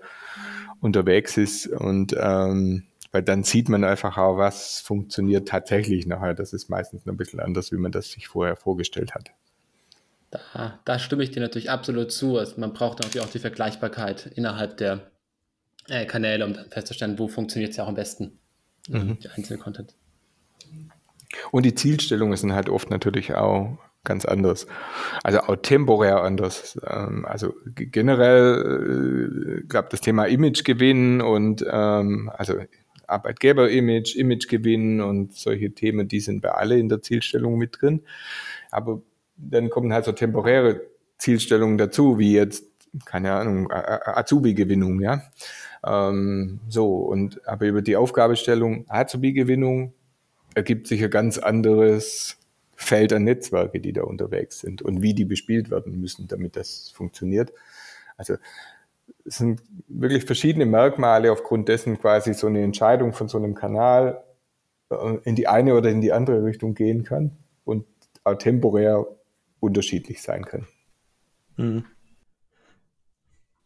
unterwegs 0.79 1.35
ist 1.37 1.67
und 1.67 2.15
ähm, 2.17 2.83
weil 3.11 3.21
dann 3.21 3.43
sieht 3.43 3.69
man 3.69 3.83
einfach 3.83 4.17
auch, 4.17 4.37
was 4.37 4.79
funktioniert 4.79 5.47
tatsächlich 5.47 6.07
nachher. 6.07 6.33
Das 6.33 6.51
ist 6.51 6.69
meistens 6.69 7.05
ein 7.05 7.15
bisschen 7.15 7.39
anders, 7.39 7.71
wie 7.71 7.77
man 7.77 7.91
das 7.91 8.11
sich 8.11 8.27
vorher 8.27 8.55
vorgestellt 8.55 9.13
hat. 9.13 9.33
Da, 10.33 10.79
da 10.83 10.99
stimme 10.99 11.23
ich 11.23 11.31
dir 11.31 11.41
natürlich 11.41 11.69
absolut 11.69 12.11
zu. 12.11 12.37
Also 12.37 12.59
man 12.59 12.73
braucht 12.73 12.99
natürlich 12.99 13.25
auch 13.25 13.31
die 13.31 13.39
Vergleichbarkeit 13.39 14.25
innerhalb 14.25 14.77
der 14.77 15.11
äh, 15.89 16.05
Kanäle, 16.05 16.45
um 16.45 16.53
dann 16.53 16.69
festzustellen, 16.69 17.19
wo 17.19 17.27
funktioniert 17.27 17.71
es 17.71 17.77
ja 17.77 17.83
auch 17.83 17.89
am 17.89 17.95
besten. 17.95 18.39
Mhm. 18.89 19.19
Die 19.19 19.29
einzelne 19.29 19.59
Content. 19.59 19.95
Und 21.51 21.65
die 21.65 21.75
Zielstellungen 21.75 22.35
sind 22.37 22.53
halt 22.53 22.69
oft 22.69 22.89
natürlich 22.89 23.33
auch 23.35 23.77
ganz 24.03 24.25
anders. 24.25 24.65
Also 25.23 25.41
auch 25.41 25.55
temporär 25.57 26.23
anders. 26.23 26.79
Ähm, 26.85 27.25
also 27.25 27.53
generell, 27.75 29.61
äh, 29.61 29.67
glaube 29.67 29.89
das 29.91 30.01
Thema 30.01 30.25
Image 30.25 30.63
gewinnen 30.63 31.21
und 31.21 31.63
ähm, 31.69 32.31
also 32.35 32.55
Arbeitgeber-Image, 33.07 34.15
Imagegewinn 34.15 35.01
und 35.01 35.33
solche 35.33 35.71
Themen, 35.71 36.07
die 36.07 36.21
sind 36.21 36.41
bei 36.41 36.49
alle 36.51 36.77
in 36.79 36.89
der 36.89 37.01
Zielstellung 37.01 37.57
mit 37.57 37.81
drin. 37.81 38.01
Aber 38.71 39.01
dann 39.49 39.69
kommen 39.69 39.93
halt 39.93 40.05
so 40.05 40.11
temporäre 40.11 40.81
Zielstellungen 41.17 41.77
dazu, 41.77 42.19
wie 42.19 42.33
jetzt, 42.33 42.65
keine 43.05 43.33
Ahnung, 43.33 43.71
Azubi-Gewinnung, 43.71 45.01
ja. 45.01 45.23
Ähm, 45.85 46.59
so, 46.69 46.97
und 46.97 47.45
aber 47.47 47.65
über 47.65 47.81
die 47.81 47.97
Aufgabestellung 47.97 48.85
Azubi-Gewinnung 48.87 49.93
ergibt 50.55 50.87
sich 50.87 51.03
ein 51.03 51.09
ganz 51.09 51.37
anderes 51.37 52.37
Feld 52.75 53.13
an 53.13 53.23
Netzwerke, 53.23 53.79
die 53.79 53.93
da 53.93 54.03
unterwegs 54.03 54.59
sind 54.59 54.81
und 54.81 55.01
wie 55.01 55.13
die 55.13 55.25
bespielt 55.25 55.71
werden 55.71 55.99
müssen, 55.99 56.27
damit 56.27 56.55
das 56.55 56.89
funktioniert. 56.91 57.51
Also 58.17 58.35
es 59.25 59.37
sind 59.37 59.61
wirklich 59.87 60.25
verschiedene 60.25 60.65
Merkmale, 60.65 61.31
aufgrund 61.31 61.69
dessen 61.69 61.99
quasi 61.99 62.33
so 62.33 62.47
eine 62.47 62.61
Entscheidung 62.61 63.13
von 63.13 63.27
so 63.27 63.37
einem 63.37 63.55
Kanal 63.55 64.23
äh, 64.89 65.17
in 65.23 65.35
die 65.35 65.47
eine 65.47 65.75
oder 65.75 65.89
in 65.89 66.01
die 66.01 66.13
andere 66.13 66.43
Richtung 66.43 66.75
gehen 66.75 67.03
kann 67.03 67.31
und 67.65 67.85
auch 68.23 68.35
temporär 68.35 69.05
unterschiedlich 69.63 70.21
sein 70.21 70.45
kann. 70.45 70.67
Mhm. 71.57 71.85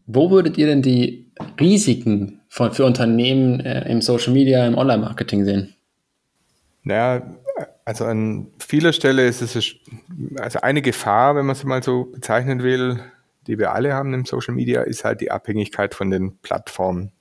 Wo 0.06 0.32
würdet 0.32 0.58
ihr 0.58 0.68
denn 0.68 0.82
die 0.82 1.32
Risiken 1.60 2.40
von, 2.48 2.72
für 2.72 2.86
Unternehmen 2.86 3.60
äh, 3.60 3.90
im 3.92 4.02
Social 4.02 4.32
Media, 4.32 4.66
im 4.66 4.78
Online-Marketing 4.78 5.44
sehen? 5.44 5.76
Naja, 6.84 7.36
also 7.84 8.06
an 8.06 8.48
vieler 8.60 8.94
Stelle 8.94 9.28
ist 9.28 9.42
es 9.42 9.76
also 10.40 10.62
eine 10.62 10.82
Gefahr, 10.82 11.36
wenn 11.36 11.46
man 11.46 11.56
es 11.56 11.64
mal 11.66 11.84
so 11.84 12.06
bezeichnen 12.06 12.64
will, 12.64 13.00
die 13.48 13.58
wir 13.58 13.74
alle 13.74 13.94
haben 13.94 14.14
im 14.14 14.26
Social 14.26 14.54
Media, 14.54 14.82
ist 14.82 15.04
halt 15.04 15.20
die 15.20 15.32
Abhängigkeit 15.32 15.94
von 15.94 16.10
den 16.10 16.38
Plattformen. 16.38 17.12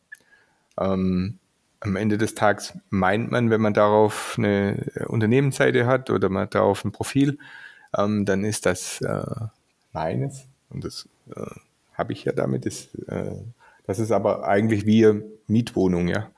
Ähm, 0.79 1.39
am 1.81 1.97
Ende 1.97 2.19
des 2.19 2.35
Tages 2.35 2.79
meint 2.91 3.31
man, 3.31 3.51
wenn 3.51 3.61
man 3.61 3.75
darauf 3.75 4.37
eine 4.39 4.87
Unternehmensseite 5.07 5.87
hat 5.87 6.11
oder 6.11 6.29
man 6.29 6.51
darauf 6.51 6.85
ein 6.85 6.93
Profil, 6.93 7.39
ähm, 7.97 8.25
dann 8.25 8.45
ist 8.45 8.67
das 8.67 9.01
äh, 9.01 9.25
meines 9.93 10.47
und 10.71 10.85
das 10.85 11.09
äh, 11.35 11.47
habe 11.95 12.13
ich 12.13 12.25
ja 12.25 12.33
damit. 12.33 12.67
Ist, 12.67 12.95
äh, 13.09 13.37
das 13.87 13.99
ist 13.99 14.13
aber 14.13 14.47
eigentlich 14.47 14.87
wie 14.87 15.07
eine 15.07 15.23
Mietwohnung, 15.47 16.09
ja. 16.09 16.31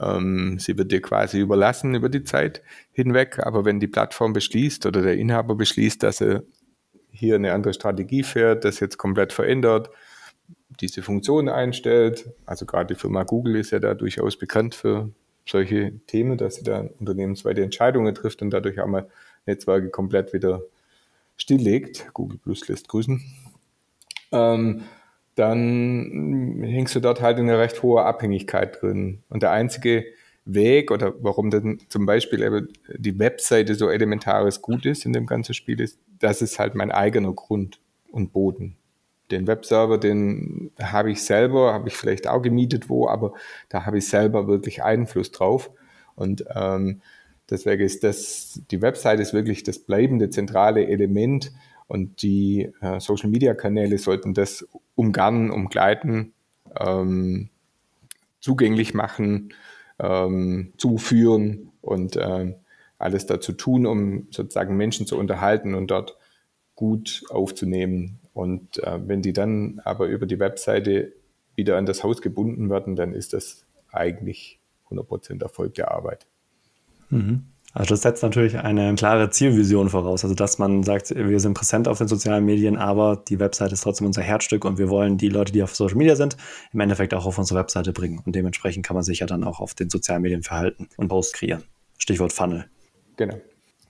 Ähm, 0.00 0.58
sie 0.58 0.76
wird 0.76 0.92
dir 0.92 1.00
quasi 1.00 1.38
überlassen 1.40 1.94
über 1.94 2.08
die 2.08 2.24
Zeit 2.24 2.62
hinweg, 2.92 3.38
aber 3.40 3.64
wenn 3.64 3.80
die 3.80 3.86
Plattform 3.86 4.32
beschließt 4.32 4.86
oder 4.86 5.02
der 5.02 5.16
Inhaber 5.16 5.54
beschließt, 5.54 6.02
dass 6.02 6.20
er 6.20 6.42
hier 7.10 7.36
eine 7.36 7.52
andere 7.52 7.74
Strategie 7.74 8.24
fährt, 8.24 8.64
das 8.64 8.80
jetzt 8.80 8.98
komplett 8.98 9.32
verändert, 9.32 9.90
diese 10.80 11.02
Funktion 11.02 11.48
einstellt. 11.48 12.32
Also 12.44 12.66
gerade 12.66 12.94
die 12.94 13.00
Firma 13.00 13.22
Google 13.22 13.56
ist 13.56 13.70
ja 13.70 13.78
da 13.78 13.94
durchaus 13.94 14.36
bekannt 14.36 14.74
für 14.74 15.10
solche 15.46 15.92
Themen, 16.06 16.38
dass 16.38 16.56
sie 16.56 16.64
da 16.64 16.84
unternehmensweite 16.98 17.62
Entscheidungen 17.62 18.14
trifft 18.14 18.42
und 18.42 18.50
dadurch 18.50 18.80
einmal 18.80 19.08
Netzwerke 19.46 19.90
komplett 19.90 20.32
wieder 20.32 20.62
stilllegt. 21.36 22.12
Google 22.14 22.38
Plus 22.38 22.66
lässt 22.68 22.88
grüßen. 22.88 23.22
Ähm, 24.32 24.82
dann 25.34 26.62
hängst 26.62 26.94
du 26.94 27.00
dort 27.00 27.20
halt 27.20 27.38
in 27.38 27.48
einer 27.48 27.58
recht 27.58 27.82
hohe 27.82 28.04
Abhängigkeit 28.04 28.80
drin. 28.80 29.22
Und 29.28 29.42
der 29.42 29.50
einzige 29.50 30.04
Weg 30.44 30.90
oder 30.90 31.14
warum 31.20 31.50
dann 31.50 31.78
zum 31.88 32.06
Beispiel 32.06 32.68
die 32.96 33.18
Webseite 33.18 33.74
so 33.74 33.88
elementares 33.88 34.60
Gut 34.60 34.84
ist 34.86 35.06
in 35.06 35.12
dem 35.12 35.26
ganzen 35.26 35.54
Spiel 35.54 35.80
ist, 35.80 35.98
das 36.18 36.42
ist 36.42 36.58
halt 36.58 36.74
mein 36.74 36.90
eigener 36.90 37.32
Grund 37.32 37.80
und 38.10 38.32
Boden. 38.32 38.76
Den 39.30 39.46
Webserver, 39.46 39.96
den 39.98 40.70
habe 40.80 41.10
ich 41.10 41.22
selber, 41.22 41.72
habe 41.72 41.88
ich 41.88 41.96
vielleicht 41.96 42.28
auch 42.28 42.42
gemietet 42.42 42.90
wo, 42.90 43.08
aber 43.08 43.32
da 43.70 43.86
habe 43.86 43.98
ich 43.98 44.06
selber 44.06 44.46
wirklich 44.46 44.82
Einfluss 44.84 45.30
drauf. 45.32 45.70
Und 46.14 46.44
ähm, 46.54 47.00
deswegen 47.50 47.82
ist 47.82 48.04
das, 48.04 48.60
die 48.70 48.82
Website 48.82 49.20
ist 49.20 49.34
wirklich 49.34 49.62
das 49.62 49.78
bleibende 49.78 50.30
zentrale 50.30 50.86
Element 50.86 51.52
und 51.86 52.22
die 52.22 52.72
äh, 52.80 53.00
Social 53.00 53.30
Media 53.30 53.54
Kanäle 53.54 53.98
sollten 53.98 54.34
das 54.34 54.66
umgarnen, 54.94 55.50
umgleiten, 55.50 56.32
ähm, 56.78 57.50
zugänglich 58.40 58.94
machen, 58.94 59.52
ähm, 59.98 60.72
zuführen 60.76 61.70
und 61.80 62.16
äh, 62.16 62.54
alles 62.98 63.26
dazu 63.26 63.52
tun, 63.52 63.86
um 63.86 64.28
sozusagen 64.30 64.76
Menschen 64.76 65.06
zu 65.06 65.18
unterhalten 65.18 65.74
und 65.74 65.90
dort 65.90 66.16
gut 66.74 67.24
aufzunehmen. 67.28 68.18
Und 68.32 68.82
äh, 68.82 68.98
wenn 69.06 69.22
die 69.22 69.32
dann 69.32 69.80
aber 69.84 70.06
über 70.06 70.26
die 70.26 70.38
Webseite 70.38 71.12
wieder 71.54 71.76
an 71.76 71.86
das 71.86 72.02
Haus 72.02 72.20
gebunden 72.22 72.70
werden, 72.70 72.96
dann 72.96 73.12
ist 73.12 73.32
das 73.32 73.64
eigentlich 73.92 74.58
100% 74.90 75.42
Erfolg 75.42 75.74
der 75.74 75.92
Arbeit. 75.92 76.26
Mhm. 77.14 77.44
Also 77.74 77.94
das 77.94 78.02
setzt 78.02 78.22
natürlich 78.22 78.56
eine 78.56 78.94
klare 78.94 79.30
Zielvision 79.30 79.88
voraus. 79.88 80.22
Also 80.22 80.36
dass 80.36 80.58
man 80.58 80.84
sagt, 80.84 81.10
wir 81.10 81.40
sind 81.40 81.54
präsent 81.54 81.88
auf 81.88 81.98
den 81.98 82.06
sozialen 82.06 82.44
Medien, 82.44 82.76
aber 82.76 83.22
die 83.28 83.40
Website 83.40 83.72
ist 83.72 83.82
trotzdem 83.82 84.06
unser 84.06 84.22
Herzstück 84.22 84.64
und 84.64 84.78
wir 84.78 84.88
wollen 84.88 85.18
die 85.18 85.28
Leute, 85.28 85.52
die 85.52 85.62
auf 85.62 85.74
Social 85.74 85.96
Media 85.96 86.14
sind, 86.14 86.36
im 86.72 86.78
Endeffekt 86.78 87.14
auch 87.14 87.26
auf 87.26 87.36
unsere 87.36 87.58
Webseite 87.58 87.92
bringen. 87.92 88.22
Und 88.24 88.36
dementsprechend 88.36 88.86
kann 88.86 88.94
man 88.94 89.02
sich 89.02 89.18
ja 89.18 89.26
dann 89.26 89.42
auch 89.42 89.58
auf 89.58 89.74
den 89.74 89.90
sozialen 89.90 90.22
Medien 90.22 90.44
verhalten 90.44 90.88
und 90.96 91.08
Post 91.08 91.34
kreieren. 91.34 91.64
Stichwort 91.98 92.32
Funnel. 92.32 92.66
Genau. 93.16 93.40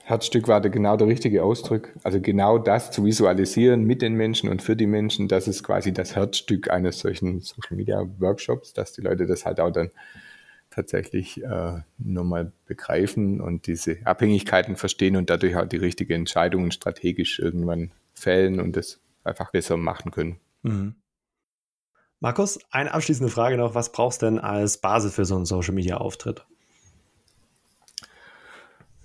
Herzstück 0.07 0.49
war 0.49 0.61
da 0.61 0.69
genau 0.69 0.97
der 0.97 1.07
richtige 1.07 1.43
Ausdruck. 1.43 1.91
Also 2.03 2.21
genau 2.21 2.59
das 2.59 2.91
zu 2.91 3.05
visualisieren 3.05 3.85
mit 3.85 4.01
den 4.01 4.15
Menschen 4.15 4.49
und 4.49 4.63
für 4.63 4.77
die 4.77 4.87
Menschen, 4.87 5.29
das 5.29 5.47
ist 5.47 5.63
quasi 5.63 5.93
das 5.93 6.15
Herzstück 6.15 6.71
eines 6.71 7.01
solchen 7.01 7.41
Social 7.41 7.77
Media 7.77 8.07
Workshops, 8.19 8.73
dass 8.73 8.93
die 8.93 9.03
Leute 9.03 9.27
das 9.27 9.45
halt 9.45 9.61
auch 9.61 9.71
dann 9.71 9.91
tatsächlich 10.75 11.43
äh, 11.43 11.81
nochmal 11.99 12.53
begreifen 12.67 13.41
und 13.41 13.67
diese 13.67 13.99
Abhängigkeiten 14.05 14.77
verstehen 14.77 15.17
und 15.17 15.31
dadurch 15.31 15.57
auch 15.57 15.67
die 15.67 15.77
richtigen 15.77 16.13
Entscheidungen 16.13 16.73
strategisch 16.73 17.39
irgendwann 17.39 17.93
fällen 18.15 18.61
und 18.61 18.77
das 18.77 19.01
einfach 19.23 19.53
besser 19.53 19.77
machen 19.77 20.11
können. 20.11 20.41
Mhm. 20.63 20.95
Markus, 22.21 22.59
eine 22.71 22.93
abschließende 22.95 23.31
Frage 23.31 23.57
noch. 23.57 23.75
Was 23.75 23.93
brauchst 23.93 24.23
du 24.23 24.27
denn 24.27 24.39
als 24.39 24.79
Basis 24.79 25.15
für 25.15 25.25
so 25.25 25.37
einen 25.37 25.47
Social 25.47 25.75
Media 25.75 25.99
Auftritt? 25.99 26.45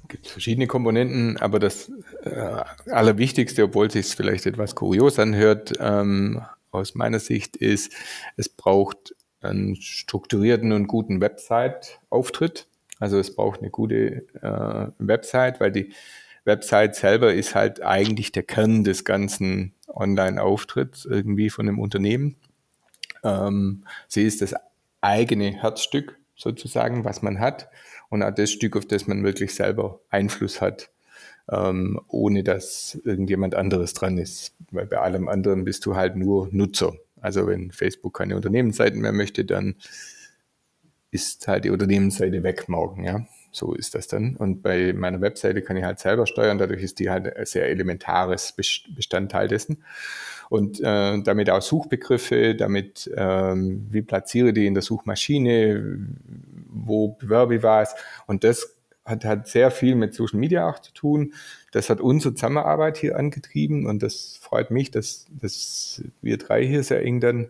Es 0.03 0.07
gibt 0.07 0.27
verschiedene 0.27 0.67
Komponenten, 0.67 1.37
aber 1.37 1.59
das 1.59 1.91
äh, 2.23 2.63
Allerwichtigste, 2.89 3.63
obwohl 3.63 3.87
es 3.87 3.93
sich 3.93 4.07
vielleicht 4.07 4.45
etwas 4.45 4.73
kurios 4.73 5.19
anhört, 5.19 5.73
ähm, 5.79 6.41
aus 6.71 6.95
meiner 6.95 7.19
Sicht 7.19 7.57
ist, 7.57 7.93
es 8.37 8.49
braucht 8.49 9.15
einen 9.41 9.75
strukturierten 9.75 10.71
und 10.71 10.87
guten 10.87 11.21
Website-Auftritt. 11.21 12.67
Also 12.99 13.17
es 13.17 13.35
braucht 13.35 13.61
eine 13.61 13.69
gute 13.69 14.25
äh, 14.41 14.91
Website, 14.99 15.59
weil 15.59 15.71
die 15.71 15.93
Website 16.45 16.95
selber 16.95 17.33
ist 17.33 17.55
halt 17.55 17.81
eigentlich 17.81 18.31
der 18.31 18.43
Kern 18.43 18.83
des 18.83 19.05
ganzen 19.05 19.73
Online-Auftritts 19.87 21.05
irgendwie 21.05 21.49
von 21.49 21.67
einem 21.67 21.79
Unternehmen. 21.79 22.35
Ähm, 23.23 23.83
sie 24.07 24.23
ist 24.23 24.41
das 24.41 24.55
eigene 25.01 25.51
Herzstück 25.51 26.17
sozusagen, 26.35 27.03
was 27.03 27.21
man 27.21 27.39
hat 27.39 27.69
und 28.09 28.23
auch 28.23 28.33
das 28.33 28.51
Stück, 28.51 28.75
auf 28.75 28.85
das 28.85 29.07
man 29.07 29.23
wirklich 29.23 29.53
selber 29.53 29.99
Einfluss 30.09 30.61
hat, 30.61 30.89
ähm, 31.49 31.99
ohne 32.07 32.43
dass 32.43 32.99
irgendjemand 33.03 33.55
anderes 33.55 33.93
dran 33.93 34.17
ist. 34.17 34.53
Weil 34.71 34.87
bei 34.87 34.97
allem 34.97 35.27
anderen 35.27 35.65
bist 35.65 35.85
du 35.85 35.95
halt 35.95 36.15
nur 36.15 36.49
Nutzer. 36.51 36.93
Also 37.21 37.47
wenn 37.47 37.71
Facebook 37.71 38.17
keine 38.17 38.35
Unternehmensseiten 38.35 39.01
mehr 39.01 39.11
möchte, 39.11 39.45
dann 39.45 39.75
ist 41.11 41.47
halt 41.47 41.65
die 41.65 41.69
Unternehmensseite 41.69 42.43
weg 42.43 42.69
morgen, 42.69 43.03
ja. 43.03 43.25
So 43.51 43.73
ist 43.73 43.95
das 43.95 44.07
dann. 44.07 44.35
Und 44.35 44.61
bei 44.61 44.93
meiner 44.93 45.21
Webseite 45.21 45.63
kann 45.63 45.75
ich 45.75 45.83
halt 45.83 45.99
selber 45.99 46.27
steuern, 46.27 46.59
dadurch 46.59 46.83
ist 46.83 46.99
die 46.99 47.09
halt 47.09 47.35
ein 47.35 47.45
sehr 47.45 47.67
elementares 47.67 48.53
Bestandteil 48.53 49.47
dessen. 49.47 49.83
Und 50.49 50.79
äh, 50.81 51.21
damit 51.21 51.49
auch 51.49 51.61
Suchbegriffe, 51.61 52.55
damit 52.55 53.09
ähm, 53.15 53.87
wie 53.89 54.03
platziere 54.03 54.53
die 54.53 54.67
in 54.67 54.75
der 54.75 54.83
Suchmaschine, 54.83 56.07
wo 56.67 57.09
bewerbe 57.09 57.55
ich 57.55 57.63
was. 57.63 57.95
Und 58.27 58.43
das 58.43 58.78
hat, 59.09 59.25
hat 59.25 59.47
sehr 59.47 59.71
viel 59.71 59.95
mit 59.95 60.13
Social 60.13 60.39
Media 60.39 60.69
auch 60.69 60.79
zu 60.79 60.93
tun. 60.93 61.33
Das 61.71 61.89
hat 61.89 61.99
unsere 61.99 62.33
Zusammenarbeit 62.33 62.97
hier 62.97 63.17
angetrieben 63.17 63.85
und 63.85 64.03
das 64.03 64.37
freut 64.41 64.71
mich, 64.71 64.91
dass, 64.91 65.27
dass 65.41 66.03
wir 66.21 66.37
drei 66.37 66.65
hier 66.65 66.83
sehr 66.83 67.03
eng 67.03 67.19
dann 67.19 67.47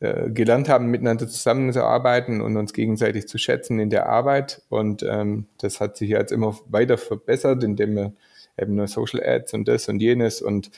äh, 0.00 0.30
gelernt 0.30 0.70
haben, 0.70 0.90
miteinander 0.90 1.28
zusammenzuarbeiten 1.28 2.40
und 2.40 2.56
uns 2.56 2.72
gegenseitig 2.72 3.28
zu 3.28 3.36
schätzen 3.36 3.78
in 3.80 3.90
der 3.90 4.08
Arbeit. 4.08 4.62
Und 4.70 5.02
ähm, 5.02 5.46
das 5.58 5.78
hat 5.80 5.96
sich 5.98 6.08
jetzt 6.08 6.32
immer 6.32 6.58
weiter 6.70 6.96
verbessert, 6.96 7.62
indem 7.62 7.96
wir 7.96 8.12
eben 8.58 8.76
nur 8.76 8.86
Social 8.86 9.22
Ads 9.22 9.52
und 9.54 9.68
das 9.68 9.88
und 9.90 10.00
jenes. 10.00 10.40
Und 10.40 10.70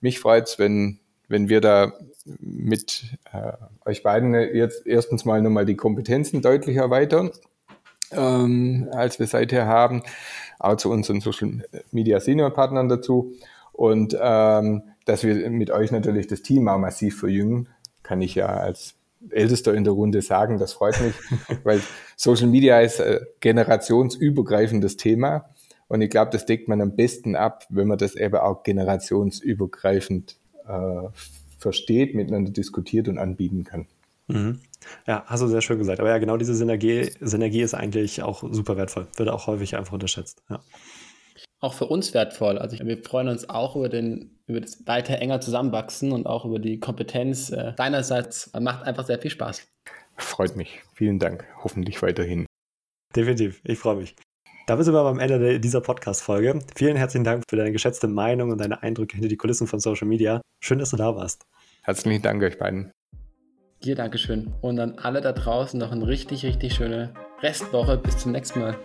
mich 0.00 0.20
freut 0.20 0.46
es, 0.46 0.58
wenn, 0.60 1.00
wenn 1.26 1.48
wir 1.48 1.60
da 1.60 1.92
mit 2.38 3.04
äh, 3.32 3.52
euch 3.84 4.04
beiden 4.04 4.34
jetzt 4.34 4.86
erstens 4.86 5.24
mal 5.24 5.42
nochmal 5.42 5.66
die 5.66 5.76
Kompetenzen 5.76 6.40
deutlich 6.40 6.76
erweitern, 6.76 7.32
ähm, 8.12 8.88
als 8.92 9.18
wir 9.18 9.26
seither 9.26 9.66
haben 9.66 10.02
auch 10.58 10.76
zu 10.76 10.90
unseren 10.90 11.20
Social 11.20 11.64
Media 11.92 12.20
Senior 12.20 12.50
Partnern 12.50 12.88
dazu. 12.88 13.32
Und 13.72 14.16
ähm, 14.20 14.82
dass 15.04 15.24
wir 15.24 15.48
mit 15.50 15.70
euch 15.70 15.92
natürlich 15.92 16.26
das 16.26 16.42
Team 16.42 16.68
auch 16.68 16.78
massiv 16.78 17.18
verjüngen, 17.18 17.68
kann 18.02 18.20
ich 18.20 18.34
ja 18.34 18.46
als 18.46 18.94
Ältester 19.30 19.74
in 19.74 19.84
der 19.84 19.92
Runde 19.92 20.22
sagen. 20.22 20.58
Das 20.58 20.72
freut 20.72 21.00
mich, 21.00 21.14
weil 21.64 21.80
Social 22.16 22.48
Media 22.48 22.80
ist 22.80 23.00
ein 23.00 23.20
generationsübergreifendes 23.40 24.96
Thema. 24.96 25.48
Und 25.88 26.02
ich 26.02 26.10
glaube, 26.10 26.30
das 26.30 26.44
deckt 26.44 26.68
man 26.68 26.80
am 26.82 26.96
besten 26.96 27.34
ab, 27.34 27.64
wenn 27.70 27.88
man 27.88 27.98
das 27.98 28.14
eben 28.14 28.36
auch 28.36 28.62
generationsübergreifend 28.62 30.36
äh, 30.66 31.08
versteht, 31.58 32.14
miteinander 32.14 32.50
diskutiert 32.50 33.08
und 33.08 33.18
anbieten 33.18 33.64
kann. 33.64 33.86
Mhm. 34.26 34.60
Ja, 35.06 35.24
hast 35.26 35.42
du 35.42 35.48
sehr 35.48 35.60
schön 35.60 35.78
gesagt. 35.78 36.00
Aber 36.00 36.08
ja, 36.08 36.18
genau 36.18 36.36
diese 36.36 36.54
Synergie, 36.54 37.10
Synergie 37.20 37.62
ist 37.62 37.74
eigentlich 37.74 38.22
auch 38.22 38.42
super 38.50 38.76
wertvoll. 38.76 39.08
Wird 39.16 39.28
auch 39.28 39.46
häufig 39.46 39.76
einfach 39.76 39.92
unterschätzt. 39.92 40.42
Ja. 40.48 40.60
Auch 41.60 41.74
für 41.74 41.86
uns 41.86 42.14
wertvoll. 42.14 42.58
Also 42.58 42.78
wir 42.78 43.02
freuen 43.02 43.28
uns 43.28 43.48
auch 43.48 43.74
über, 43.74 43.88
den, 43.88 44.38
über 44.46 44.60
das 44.60 44.86
weiter 44.86 45.18
enger 45.18 45.40
zusammenwachsen 45.40 46.12
und 46.12 46.26
auch 46.26 46.44
über 46.44 46.60
die 46.60 46.78
Kompetenz 46.78 47.50
äh, 47.50 47.72
deinerseits. 47.74 48.52
Macht 48.58 48.84
einfach 48.84 49.06
sehr 49.06 49.18
viel 49.18 49.30
Spaß. 49.30 49.66
Freut 50.16 50.56
mich. 50.56 50.80
Vielen 50.94 51.18
Dank. 51.18 51.44
Hoffentlich 51.62 52.00
weiterhin. 52.02 52.46
Definitiv. 53.14 53.60
Ich 53.64 53.78
freue 53.78 53.96
mich. 53.96 54.14
Damit 54.66 54.84
sind 54.84 54.92
wir 54.92 55.00
am 55.00 55.18
Ende 55.18 55.58
dieser 55.58 55.80
Podcast-Folge. 55.80 56.60
Vielen 56.76 56.96
herzlichen 56.96 57.24
Dank 57.24 57.42
für 57.48 57.56
deine 57.56 57.72
geschätzte 57.72 58.06
Meinung 58.06 58.50
und 58.50 58.58
deine 58.58 58.82
Eindrücke 58.82 59.14
hinter 59.16 59.28
die 59.28 59.36
Kulissen 59.36 59.66
von 59.66 59.80
Social 59.80 60.06
Media. 60.06 60.42
Schön, 60.62 60.78
dass 60.78 60.90
du 60.90 60.96
da 60.96 61.16
warst. 61.16 61.42
Herzlichen 61.82 62.22
Dank 62.22 62.42
euch 62.42 62.58
beiden. 62.58 62.92
Dir 63.84 63.94
Dankeschön. 63.94 64.52
Und 64.60 64.80
an 64.80 64.98
alle 65.00 65.20
da 65.20 65.32
draußen 65.32 65.78
noch 65.78 65.92
eine 65.92 66.06
richtig, 66.06 66.44
richtig 66.44 66.74
schöne 66.74 67.14
Restwoche. 67.42 67.96
Bis 67.96 68.18
zum 68.18 68.32
nächsten 68.32 68.60
Mal. 68.60 68.76